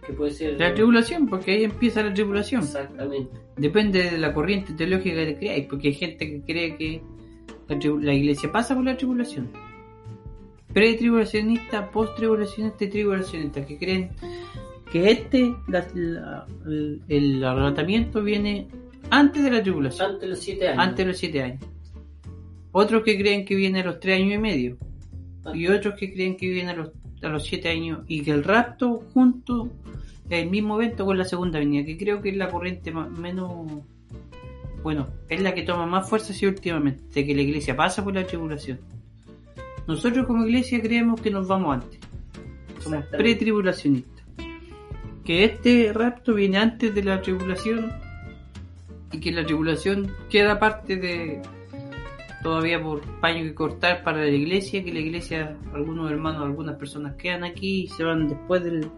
Que 0.06 0.12
puede 0.12 0.30
ser. 0.30 0.58
La 0.58 0.72
tribulación, 0.72 1.26
porque 1.26 1.50
ahí 1.52 1.64
empieza 1.64 2.02
la 2.02 2.14
tribulación. 2.14 2.62
Exactamente. 2.62 3.30
Depende 3.56 4.10
de 4.10 4.18
la 4.18 4.32
corriente 4.32 4.72
teológica 4.72 5.16
que 5.26 5.36
creáis, 5.36 5.66
porque 5.66 5.88
hay 5.88 5.94
gente 5.94 6.26
que 6.30 6.40
cree 6.42 6.76
que 6.76 7.02
la, 8.00 8.14
iglesia 8.14 8.50
pasa 8.52 8.74
por 8.74 8.84
la 8.84 8.96
tribulación. 8.96 9.50
Pre-tribulacionista, 10.72 11.90
post-tribulacionista 11.90 12.84
y 12.84 12.88
tribulacionista, 12.88 13.64
que 13.66 13.78
creen 13.78 14.10
que 14.92 15.10
este, 15.10 15.54
la- 15.68 15.86
la- 15.94 16.46
el, 16.66 17.00
el 17.08 17.44
arrebatamiento 17.44 18.22
viene 18.22 18.68
antes 19.10 19.42
de 19.42 19.50
la 19.50 19.62
tribulación, 19.62 20.06
Antes 20.06 20.20
de 20.20 20.28
los 20.28 20.38
siete 20.38 20.68
años. 20.68 20.82
antes 20.82 20.96
de 20.98 21.04
los 21.04 21.18
siete 21.18 21.42
años. 21.42 21.64
Otros 22.72 23.02
que 23.04 23.18
creen 23.18 23.44
que 23.44 23.54
viene 23.54 23.80
a 23.80 23.84
los 23.84 24.00
tres 24.00 24.20
años 24.20 24.34
y 24.34 24.38
medio, 24.38 24.76
y 25.54 25.66
otros 25.68 25.94
que 25.94 26.12
creen 26.12 26.36
que 26.36 26.48
viene 26.48 26.70
a 26.70 26.74
los, 26.74 26.90
a 27.22 27.28
los 27.28 27.44
siete 27.44 27.68
años, 27.68 28.00
y 28.06 28.22
que 28.22 28.32
el 28.32 28.44
rapto 28.44 29.02
junto 29.14 29.70
el 30.28 30.50
mismo 30.50 30.80
evento 30.80 31.04
con 31.04 31.18
la 31.18 31.24
segunda 31.24 31.58
venida, 31.58 31.84
que 31.84 31.96
creo 31.96 32.20
que 32.20 32.30
es 32.30 32.36
la 32.36 32.50
corriente 32.50 32.90
más, 32.90 33.10
menos, 33.10 33.50
bueno, 34.82 35.06
es 35.28 35.40
la 35.40 35.54
que 35.54 35.62
toma 35.62 35.86
más 35.86 36.08
fuerza 36.08 36.32
sí, 36.32 36.46
últimamente, 36.46 37.02
de 37.14 37.26
que 37.26 37.34
la 37.34 37.42
iglesia 37.42 37.76
pasa 37.76 38.02
por 38.02 38.14
la 38.14 38.26
tribulación. 38.26 38.80
Nosotros 39.86 40.26
como 40.26 40.44
iglesia 40.44 40.82
creemos 40.82 41.20
que 41.20 41.30
nos 41.30 41.46
vamos 41.46 41.76
antes, 41.76 42.00
somos 42.80 43.04
pre-tribulacionistas, 43.06 44.24
que 45.24 45.44
este 45.44 45.92
rapto 45.92 46.34
viene 46.34 46.58
antes 46.58 46.94
de 46.94 47.04
la 47.04 47.22
tribulación 47.22 47.92
y 49.12 49.20
que 49.20 49.32
la 49.32 49.44
tribulación 49.44 50.12
queda 50.28 50.58
parte 50.58 50.96
de 50.96 51.42
todavía 52.42 52.80
por 52.80 53.02
paño 53.20 53.42
que 53.42 53.54
cortar 53.54 54.04
para 54.04 54.18
la 54.18 54.28
iglesia, 54.28 54.84
que 54.84 54.92
la 54.92 55.00
iglesia, 55.00 55.56
algunos 55.74 56.10
hermanos, 56.10 56.42
algunas 56.42 56.76
personas 56.76 57.16
quedan 57.16 57.44
aquí 57.44 57.82
y 57.82 57.88
se 57.88 58.04
van 58.04 58.28
después 58.28 58.62
del, 58.62 58.88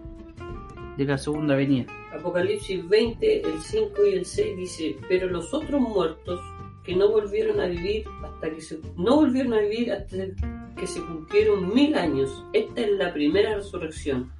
de 0.97 1.05
la 1.05 1.17
segunda 1.17 1.55
venida. 1.55 1.87
Apocalipsis 2.13 2.87
20, 2.89 3.41
el 3.43 3.61
5 3.61 4.07
y 4.07 4.15
el 4.15 4.25
6 4.25 4.57
dice, 4.57 4.97
pero 5.09 5.29
los 5.29 5.55
otros 5.55 5.81
muertos 5.81 6.41
que 6.85 6.97
no 6.97 7.11
volvieron 7.11 7.61
a 7.61 7.67
vivir 7.67 8.05
hasta 8.25 8.51
que 8.51 8.61
se 8.61 8.81
no 8.97 9.17
volvieron 9.17 9.53
a 9.53 9.61
vivir 9.61 9.93
hasta 9.93 10.17
que 10.77 10.87
se 10.87 11.03
cumplieron 11.03 11.75
mil 11.75 11.95
años. 11.95 12.45
Esta 12.53 12.81
es 12.81 12.93
la 12.93 13.13
primera 13.13 13.55
resurrección. 13.57 14.33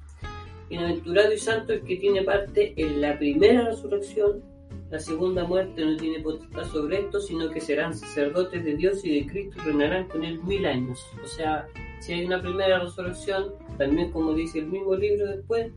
Bienaventurado 0.67 1.33
y 1.33 1.37
santo 1.37 1.73
el 1.73 1.81
que 1.81 1.97
tiene 1.97 2.23
parte 2.23 2.73
en 2.75 3.01
la 3.01 3.17
primera 3.17 3.65
resurrección. 3.65 4.41
La 4.89 4.99
segunda 4.99 5.43
muerte 5.45 5.85
no 5.85 5.95
tiene 5.97 6.19
potestad 6.19 6.65
sobre 6.71 7.01
esto, 7.01 7.19
sino 7.19 7.49
que 7.51 7.61
serán 7.61 7.93
sacerdotes 7.93 8.63
de 8.63 8.75
Dios 8.75 9.05
y 9.05 9.19
de 9.19 9.27
Cristo 9.27 9.57
y 9.61 9.65
reinarán 9.65 10.07
con 10.07 10.23
él 10.23 10.41
mil 10.43 10.65
años. 10.65 11.05
O 11.23 11.27
sea, 11.27 11.67
si 11.99 12.13
hay 12.13 12.25
una 12.25 12.41
primera 12.41 12.79
resurrección, 12.79 13.53
también 13.77 14.11
como 14.11 14.33
dice 14.33 14.59
el 14.59 14.67
mismo 14.67 14.95
libro 14.95 15.27
después, 15.27 15.71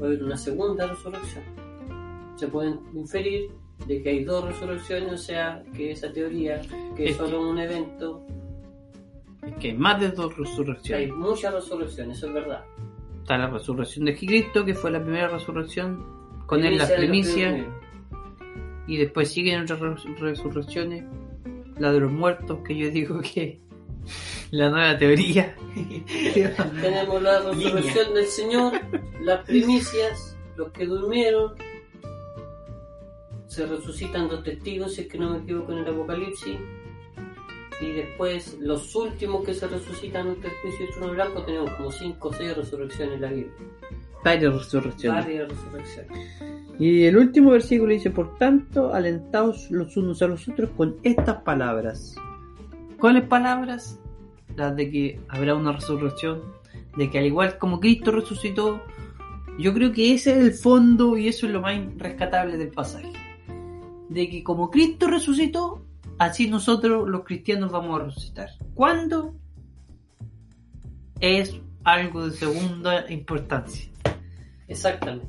va 0.00 0.06
a 0.06 0.08
haber 0.08 0.24
una 0.24 0.36
segunda 0.36 0.86
resurrección. 0.88 1.44
Se 2.36 2.48
pueden 2.48 2.80
inferir 2.94 3.50
de 3.86 4.02
que 4.02 4.10
hay 4.10 4.24
dos 4.24 4.44
resurrecciones, 4.44 5.12
o 5.12 5.18
sea, 5.18 5.62
que 5.76 5.92
esa 5.92 6.12
teoría, 6.12 6.60
que 6.96 7.10
es 7.10 7.16
solo 7.16 7.48
un 7.48 7.58
evento, 7.58 8.24
Es 9.46 9.54
que 9.56 9.68
hay 9.68 9.76
más 9.76 10.00
de 10.00 10.10
dos 10.10 10.34
que 10.34 10.40
hay 10.40 10.46
resurrecciones. 10.46 11.14
muchas 11.14 11.54
resurrecciones, 11.54 12.18
eso 12.18 12.26
es 12.26 12.34
verdad. 12.34 12.64
Está 13.20 13.38
la 13.38 13.50
resurrección 13.50 14.06
de 14.06 14.16
Cristo, 14.16 14.64
que 14.64 14.74
fue 14.74 14.90
la 14.90 15.00
primera 15.00 15.28
resurrección 15.28 16.04
con 16.46 16.64
él 16.64 16.76
las 16.78 16.90
primicias. 16.90 17.66
Y 18.88 18.96
después 18.96 19.30
siguen 19.30 19.62
otras 19.62 19.78
res- 19.80 20.04
resurrecciones, 20.18 21.04
la 21.78 21.92
de 21.92 22.00
los 22.00 22.10
muertos, 22.10 22.58
que 22.66 22.76
yo 22.76 22.90
digo 22.90 23.20
que 23.34 23.60
la 24.50 24.70
nueva 24.70 24.96
teoría. 24.98 25.54
Tenemos 26.80 27.22
la 27.22 27.40
resurrección 27.40 28.14
del 28.14 28.26
Señor, 28.26 28.72
las 29.20 29.44
primicias, 29.44 30.36
los 30.56 30.72
que 30.72 30.86
durmieron. 30.86 31.52
Se 33.46 33.66
resucitan 33.66 34.28
dos 34.28 34.42
testigos, 34.42 34.94
si 34.94 35.02
es 35.02 35.08
que 35.08 35.18
no 35.18 35.30
me 35.30 35.38
equivoco 35.38 35.72
en 35.72 35.78
el 35.78 35.88
Apocalipsis. 35.88 36.56
Y 37.80 37.92
después, 37.92 38.56
los 38.60 38.94
últimos 38.96 39.44
que 39.44 39.54
se 39.54 39.68
resucitan 39.68 40.28
ante 40.28 40.48
el 40.48 40.54
juicio 40.62 40.86
de 40.86 40.92
trono 40.92 41.12
blanco, 41.12 41.42
tenemos 41.44 41.70
como 41.74 41.92
5 41.92 42.28
o 42.28 42.32
6 42.32 42.56
resurrecciones 42.56 43.14
en 43.14 43.20
la 43.20 43.28
Biblia. 43.28 43.52
Varias 44.24 44.54
resurrecciones. 44.54 45.24
Varias 45.24 45.48
resurrecciones. 45.48 46.68
Y 46.78 47.04
el 47.04 47.16
último 47.16 47.50
versículo 47.50 47.92
dice, 47.92 48.10
por 48.10 48.36
tanto, 48.38 48.94
alentaos 48.94 49.70
los 49.70 49.96
unos 49.96 50.22
a 50.22 50.28
los 50.28 50.48
otros 50.48 50.70
con 50.76 50.96
estas 51.02 51.42
palabras. 51.42 52.14
¿Cuáles 53.00 53.24
palabras? 53.24 53.98
Las 54.56 54.76
de 54.76 54.90
que 54.90 55.20
habrá 55.28 55.54
una 55.54 55.72
resurrección, 55.72 56.42
de 56.96 57.10
que 57.10 57.18
al 57.18 57.26
igual 57.26 57.58
como 57.58 57.80
Cristo 57.80 58.12
resucitó, 58.12 58.80
yo 59.58 59.74
creo 59.74 59.92
que 59.92 60.14
ese 60.14 60.32
es 60.32 60.38
el 60.38 60.52
fondo 60.52 61.16
y 61.16 61.26
eso 61.26 61.46
es 61.46 61.52
lo 61.52 61.60
más 61.60 61.80
rescatable 61.96 62.56
del 62.56 62.68
pasaje. 62.68 63.12
De 64.08 64.28
que 64.30 64.44
como 64.44 64.70
Cristo 64.70 65.08
resucitó, 65.08 65.84
así 66.18 66.48
nosotros 66.48 67.08
los 67.08 67.24
cristianos 67.24 67.72
vamos 67.72 68.00
a 68.00 68.04
resucitar. 68.04 68.50
¿Cuándo? 68.74 69.34
Es 71.20 71.60
algo 71.82 72.28
de 72.28 72.36
segunda 72.36 73.10
importancia. 73.10 73.88
Exactamente. 74.68 75.26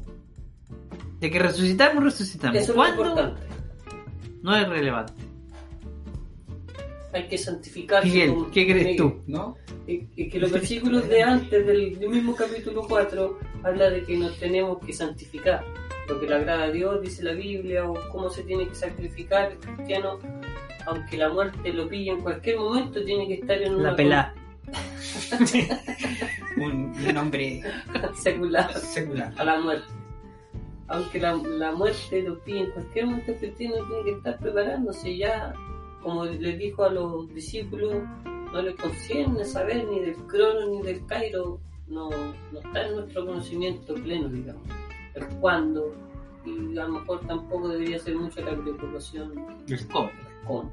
De 1.19 1.30
que 1.32 1.39
resucitamos, 1.39 2.04
resucitamos. 2.04 2.56
Eso 2.58 2.63
es 2.63 2.69
lo 2.69 2.75
¿Cuándo? 2.75 3.02
importante. 3.04 3.41
No 4.41 4.56
es 4.56 4.67
relevante. 4.69 5.13
Hay 7.12 7.28
que 7.28 7.38
santificarse. 7.38 8.08
Miguel, 8.08 8.30
como- 8.30 8.52
¿qué 8.52 8.65
crees 8.65 8.86
Miguel, 8.86 8.97
tú? 8.97 9.21
¿No? 9.28 9.58
Y, 9.88 10.08
y 10.15 10.30
que 10.30 10.39
los 10.39 10.52
versículos 10.52 11.08
de 11.10 11.23
antes 11.23 11.65
del, 11.65 11.97
del 11.99 12.10
mismo 12.10 12.36
capítulo 12.36 12.86
4 12.88 13.39
habla 13.63 13.89
de 13.89 14.04
que 14.04 14.15
nos 14.17 14.38
tenemos 14.38 14.78
que 14.86 14.93
santificar. 14.93 15.65
Lo 16.08 16.19
que 16.19 16.28
le 16.28 16.36
agrada 16.36 16.63
a 16.65 16.71
Dios, 16.71 17.02
dice 17.02 17.23
la 17.23 17.34
Biblia, 17.34 17.89
o 17.89 17.95
cómo 18.12 18.30
se 18.30 18.43
tiene 18.43 18.67
que 18.67 18.75
sacrificar 18.75 19.52
el 19.52 19.58
cristiano, 19.60 20.19
aunque 20.86 21.17
la 21.17 21.30
muerte 21.30 21.73
lo 21.73 21.88
pille 21.88 22.12
en 22.12 22.21
cualquier 22.21 22.58
momento, 22.60 23.04
tiene 23.04 23.28
que 23.28 23.34
estar 23.36 23.62
en 23.62 23.75
una 23.75 23.91
La 23.91 23.95
pelá. 23.95 24.34
Un 26.57 26.91
nombre 27.13 27.62
con- 28.01 28.15
secular 28.15 28.73
secular. 28.73 29.33
a 29.38 29.43
la 29.43 29.59
muerte. 29.59 29.88
Aunque 30.88 31.19
la, 31.19 31.35
la 31.35 31.71
muerte 31.71 32.23
lo 32.23 32.39
pille 32.39 32.62
en 32.62 32.71
cualquier 32.71 33.05
momento, 33.05 33.33
cristiano 33.35 33.75
tiene 33.88 34.03
que 34.03 34.12
estar 34.12 34.39
preparándose 34.39 35.15
ya, 35.17 35.53
como 36.01 36.25
le 36.25 36.57
dijo 36.57 36.83
a 36.83 36.89
los 36.89 37.31
discípulos, 37.33 37.93
no 38.51 38.62
les 38.62 38.75
concierne 38.75 39.45
saber 39.45 39.85
ni 39.88 39.99
del 39.99 40.15
crono 40.25 40.67
ni 40.67 40.81
del 40.81 41.05
cairo, 41.05 41.59
no, 41.88 42.09
no 42.51 42.59
está 42.59 42.88
en 42.88 42.95
nuestro 42.95 43.23
conocimiento 43.25 43.93
pleno, 43.95 44.29
digamos, 44.29 44.63
el 45.13 45.27
cuándo, 45.39 45.93
y 46.45 46.75
a 46.77 46.85
lo 46.85 46.93
mejor 46.99 47.19
tampoco 47.27 47.67
debería 47.69 47.99
ser 47.99 48.15
mucha 48.15 48.41
la 48.41 48.55
preocupación 48.59 49.33
El 49.67 49.88
cómo. 49.89 50.09
con. 50.47 50.71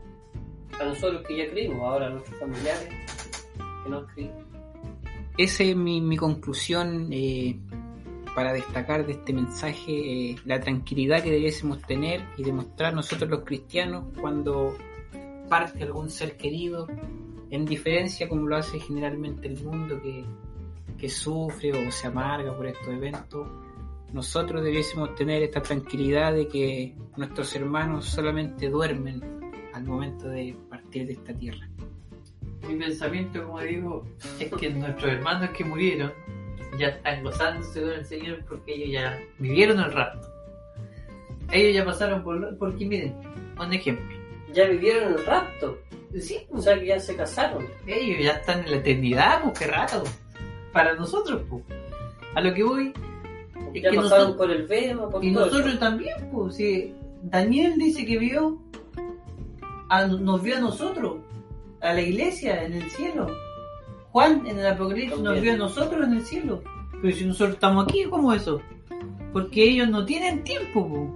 A 0.81 0.85
nosotros 0.85 1.23
que 1.29 1.37
ya 1.37 1.51
creímos, 1.51 1.81
ahora 1.83 2.09
nuestros 2.09 2.39
familiares 2.41 2.89
que 3.85 3.91
no 3.91 4.07
creen. 4.07 4.33
Esa 5.39 5.65
es 5.65 5.77
mi, 5.77 6.17
conclusión 6.17 7.09
eh, 7.13 7.59
para 8.35 8.55
destacar 8.55 9.05
de 9.05 9.13
este 9.13 9.35
mensaje, 9.35 10.31
eh, 10.31 10.37
la 10.47 10.61
tranquilidad 10.61 11.23
que 11.23 11.31
debiésemos 11.31 11.83
tener 11.83 12.25
y 12.39 12.43
demostrar 12.43 12.95
nosotros 12.95 13.29
los 13.29 13.45
cristianos 13.45 14.07
cuando 14.19 14.75
parte 15.51 15.85
algún 15.85 16.09
ser 16.09 16.39
querido, 16.39 16.87
en 17.51 17.67
diferencia 17.67 18.29
como 18.31 18.47
lo 18.47 18.57
hace 18.57 18.81
generalmente 18.81 19.47
el 19.47 19.63
mundo 19.63 20.01
que 20.99 21.09
sufre 21.11 21.87
o 21.87 21.93
se 21.93 22.07
amarga 22.07 22.57
por 22.57 22.67
estos 22.67 22.89
eventos. 22.89 23.47
Nosotros 24.15 24.65
debiésemos 24.65 25.15
tener 25.17 25.43
esta 25.43 25.61
tranquilidad 25.61 26.33
de 26.33 26.49
que 26.49 26.95
nuestros 27.19 27.55
hermanos 27.55 28.07
solamente 28.07 28.71
duermen 28.71 29.21
al 29.75 29.85
momento 29.85 30.29
de 30.29 30.57
partir 30.71 31.07
de 31.07 31.13
esta 31.13 31.35
tierra. 31.35 31.69
Mi 32.69 32.75
pensamiento, 32.77 33.45
como 33.45 33.61
digo, 33.61 34.07
es 34.41 34.51
que 34.53 34.71
nuestros 34.71 35.13
hermanos 35.13 35.51
que 35.51 35.65
murieron 35.65 36.13
ya 36.79 36.89
están 36.89 37.23
gozándose 37.23 37.81
con 37.81 37.91
el 37.93 38.05
Señor 38.05 38.45
porque 38.49 38.75
ellos 38.75 38.91
ya 38.93 39.19
vivieron 39.39 39.79
el 39.81 39.93
rapto. 39.93 40.29
Ellos 41.53 41.75
ya 41.75 41.85
pasaron 41.85 42.23
por... 42.25 42.59
Porque 42.59 42.85
miren, 42.87 43.15
un 43.59 43.73
ejemplo. 43.73 44.17
Ya 44.53 44.65
vivieron 44.67 45.13
el 45.15 45.25
rapto, 45.27 45.79
Sí, 46.19 46.39
o 46.51 46.61
sea 46.63 46.79
que 46.81 46.87
ya 46.87 46.99
se 46.99 47.15
casaron. 47.15 47.67
ellos 47.87 48.19
ya 48.25 48.33
están 48.33 48.61
en 48.61 48.71
la 48.71 48.77
eternidad, 48.79 49.43
pues 49.43 49.59
qué 49.59 49.67
rato. 49.67 50.03
Para 50.73 50.95
nosotros, 50.95 51.43
pues. 51.49 51.63
A 52.35 52.41
lo 52.41 52.55
que 52.55 52.63
voy, 52.63 52.93
Es 53.75 53.83
ya 53.83 53.91
que 53.91 53.97
pasaron 53.97 54.29
nosotros- 54.29 54.37
por 54.37 54.51
el 54.51 54.67
velo, 54.67 55.11
por 55.11 55.23
y 55.25 55.33
todo 55.35 55.47
nosotros 55.47 55.71
eso. 55.73 55.79
también, 55.79 56.31
pues. 56.33 56.57
Si 56.57 56.95
Daniel 57.23 57.75
dice 57.77 58.07
que 58.07 58.19
vio, 58.19 58.59
a- 59.91 60.07
nos 60.07 60.43
vio 60.43 60.57
a 60.57 60.61
nosotros, 60.61 61.19
a 61.89 61.95
la 61.95 62.01
iglesia 62.03 62.65
en 62.65 62.75
el 62.75 62.91
cielo. 62.91 63.27
Juan 64.11 64.47
en 64.47 64.59
el 64.59 64.67
Apocalipsis 64.67 65.19
nos 65.21 65.41
vio 65.41 65.53
a 65.53 65.57
nosotros 65.57 66.05
en 66.07 66.15
el 66.15 66.25
cielo. 66.25 66.63
Pero 67.03 67.15
si 67.17 67.25
nosotros 67.27 67.55
estamos 67.55 67.85
aquí, 67.85 68.05
¿cómo 68.05 68.33
eso? 68.33 68.61
Porque 69.33 69.65
ellos 69.65 69.89
no 69.89 70.05
tienen 70.07 70.43
tiempo, 70.45 70.89
po. 70.89 71.15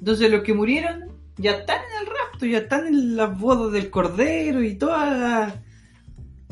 Entonces 0.00 0.30
los 0.30 0.42
que 0.42 0.52
murieron 0.52 1.04
ya 1.38 1.52
están 1.52 1.78
en 1.78 2.06
el 2.06 2.14
rapto, 2.14 2.46
ya 2.46 2.58
están 2.58 2.86
en 2.86 3.16
las 3.16 3.38
bodas 3.38 3.72
del 3.72 3.88
cordero 3.90 4.62
y 4.62 4.74
todas 4.76 5.18
las- 5.18 5.54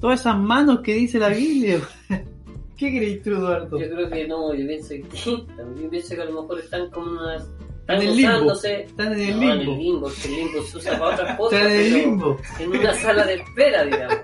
todas 0.00 0.20
esas 0.20 0.38
manos 0.38 0.80
que 0.80 0.94
dice 0.94 1.18
la 1.18 1.28
Biblia. 1.28 1.80
¿Qué 2.76 2.88
crees 2.98 3.22
tú, 3.22 3.30
Eduardo? 3.30 3.78
Yo 3.78 3.88
creo 3.90 4.10
que 4.10 4.26
no, 4.26 4.54
yo 4.54 4.66
pienso 4.66 4.88
que 4.88 5.04
yo 5.24 5.90
pienso 5.90 6.14
que 6.16 6.22
a 6.22 6.24
lo 6.24 6.42
mejor 6.42 6.58
están 6.58 6.90
como 6.90 7.12
unas 7.12 7.46
están 7.82 7.96
En 8.02 8.08
el 8.08 8.16
limbo. 8.16 8.32
gozándose. 8.32 8.82
Están 8.82 9.12
en 9.12 9.20
el 9.20 9.40
No, 9.40 9.52
en 9.52 9.58
limbo. 9.58 9.72
el 9.72 9.78
limbo, 9.78 10.10
que 10.22 10.28
el 10.28 10.34
limbo 10.36 10.62
se 10.62 10.76
usa 10.78 10.98
para 10.98 11.14
otras 11.14 11.36
cosas, 11.36 11.58
Están 11.60 11.72
en 11.72 11.78
el 11.80 11.92
limbo. 11.92 12.38
en 12.58 12.68
una 12.70 12.94
sala 12.94 13.24
de 13.26 13.34
espera, 13.34 13.84
digamos. 13.84 14.18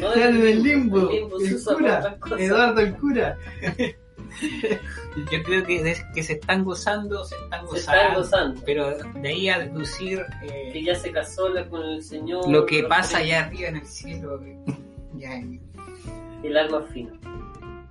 No 0.00 0.12
Están 0.12 0.36
en 0.36 0.46
el 0.46 0.62
limbo. 0.62 1.10
El 1.10 1.16
limbo 1.16 1.40
se 1.40 1.54
usa 1.54 1.74
para 1.74 1.78
cura. 1.86 1.98
otras 1.98 2.16
cosas. 2.20 2.40
Eduardo 2.40 2.80
el 2.80 2.94
cura. 2.96 3.38
Yo 5.32 5.42
creo 5.42 5.64
que, 5.64 5.82
de- 5.82 5.96
que 6.14 6.22
se 6.22 6.34
están 6.34 6.64
gozando, 6.64 7.24
se 7.24 7.34
están 7.36 7.60
Se 7.60 7.66
gozando. 7.66 8.00
están 8.00 8.14
gozando. 8.14 8.62
Pero 8.66 8.96
de 9.14 9.28
ahí 9.28 9.48
a 9.48 9.58
deducir 9.58 10.24
eh, 10.42 10.70
Que 10.72 10.84
ya 10.84 10.94
se 10.94 11.10
casó 11.10 11.48
la- 11.48 11.66
con 11.68 11.82
el 11.82 12.02
Señor. 12.02 12.48
lo 12.48 12.66
que 12.66 12.84
pasa 12.84 13.18
allá 13.18 13.44
arriba 13.46 13.68
en 13.68 13.76
el 13.76 13.86
cielo, 13.86 14.40
ya, 15.14 15.40
El 16.42 16.56
alma 16.56 16.82
fina. 16.92 17.12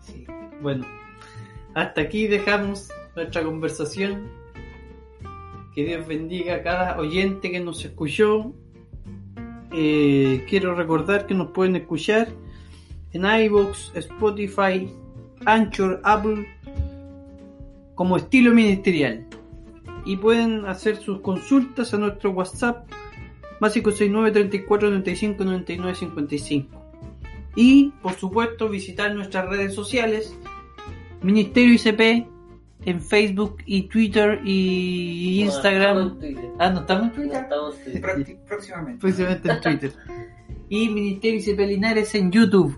sí. 0.01 0.25
Bueno, 0.62 0.86
hasta 1.73 2.01
aquí 2.01 2.27
dejamos 2.27 2.89
nuestra 3.15 3.43
conversación. 3.43 4.30
Que 5.78 5.86
Dios 5.86 6.08
bendiga 6.08 6.56
a 6.56 6.63
cada 6.63 6.98
oyente 6.98 7.52
que 7.52 7.60
nos 7.60 7.86
escuchó. 7.86 8.52
Eh, 9.72 10.44
quiero 10.50 10.74
recordar 10.74 11.28
que 11.28 11.36
nos 11.36 11.52
pueden 11.52 11.76
escuchar 11.76 12.30
en 13.13 13.24
iVoox, 13.24 13.96
Spotify, 13.96 14.92
Anchor, 15.46 16.02
Apple, 16.04 16.48
como 17.94 18.18
estilo 18.18 18.56
ministerial. 18.56 19.28
Y 20.04 20.16
pueden 20.18 20.66
hacer 20.66 20.96
sus 20.96 21.22
consultas 21.22 21.94
a 21.94 22.00
nuestro 22.00 22.32
WhatsApp, 22.32 22.92
básico 23.62 23.92
69 23.92 24.32
34 24.32 24.90
95 24.90 25.44
99 25.44 25.96
55. 25.96 26.92
Y, 27.56 27.90
por 28.02 28.13
supuesto, 28.13 28.68
visitar 28.68 29.13
nuestras 29.13 29.48
redes 29.48 29.76
sociales, 29.76 30.36
Ministerio 31.22 31.76
ICP, 31.76 32.28
en 32.88 33.02
Facebook 33.02 33.58
y 33.65 33.84
Twitter 33.89 34.39
y 34.45 35.41
No, 35.45 35.52
Instagram. 35.52 35.97
estamos 35.97 36.13
en 36.13 36.19
Twitter. 36.19 36.50
Ah, 36.58 36.69
no 36.69 36.80
estamos 36.80 37.04
en 37.04 37.10
No 37.10 37.13
Twitter. 37.15 37.41
estamos 37.43 37.76
en 37.78 37.84
Twitter. 37.84 38.02
Próxi- 38.02 38.38
Próximamente. 38.47 39.00
Próximamente 39.02 39.52
en 39.52 39.62
Twitter. 39.62 39.93
Y 40.69 40.89
Ministerio 40.89 41.39
ICP 41.39 41.60
Linares 41.67 42.15
en 42.15 42.32
YouTube. 42.32 42.78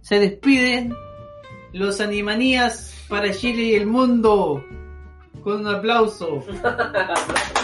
Se 0.00 0.18
despiden 0.18 0.92
los 1.72 2.00
animanías 2.00 2.94
para 3.08 3.30
Chile 3.32 3.62
y 3.62 3.74
el 3.74 3.86
mundo. 3.86 4.64
Con 5.44 5.60
un 5.60 5.68
aplauso. 5.68 6.44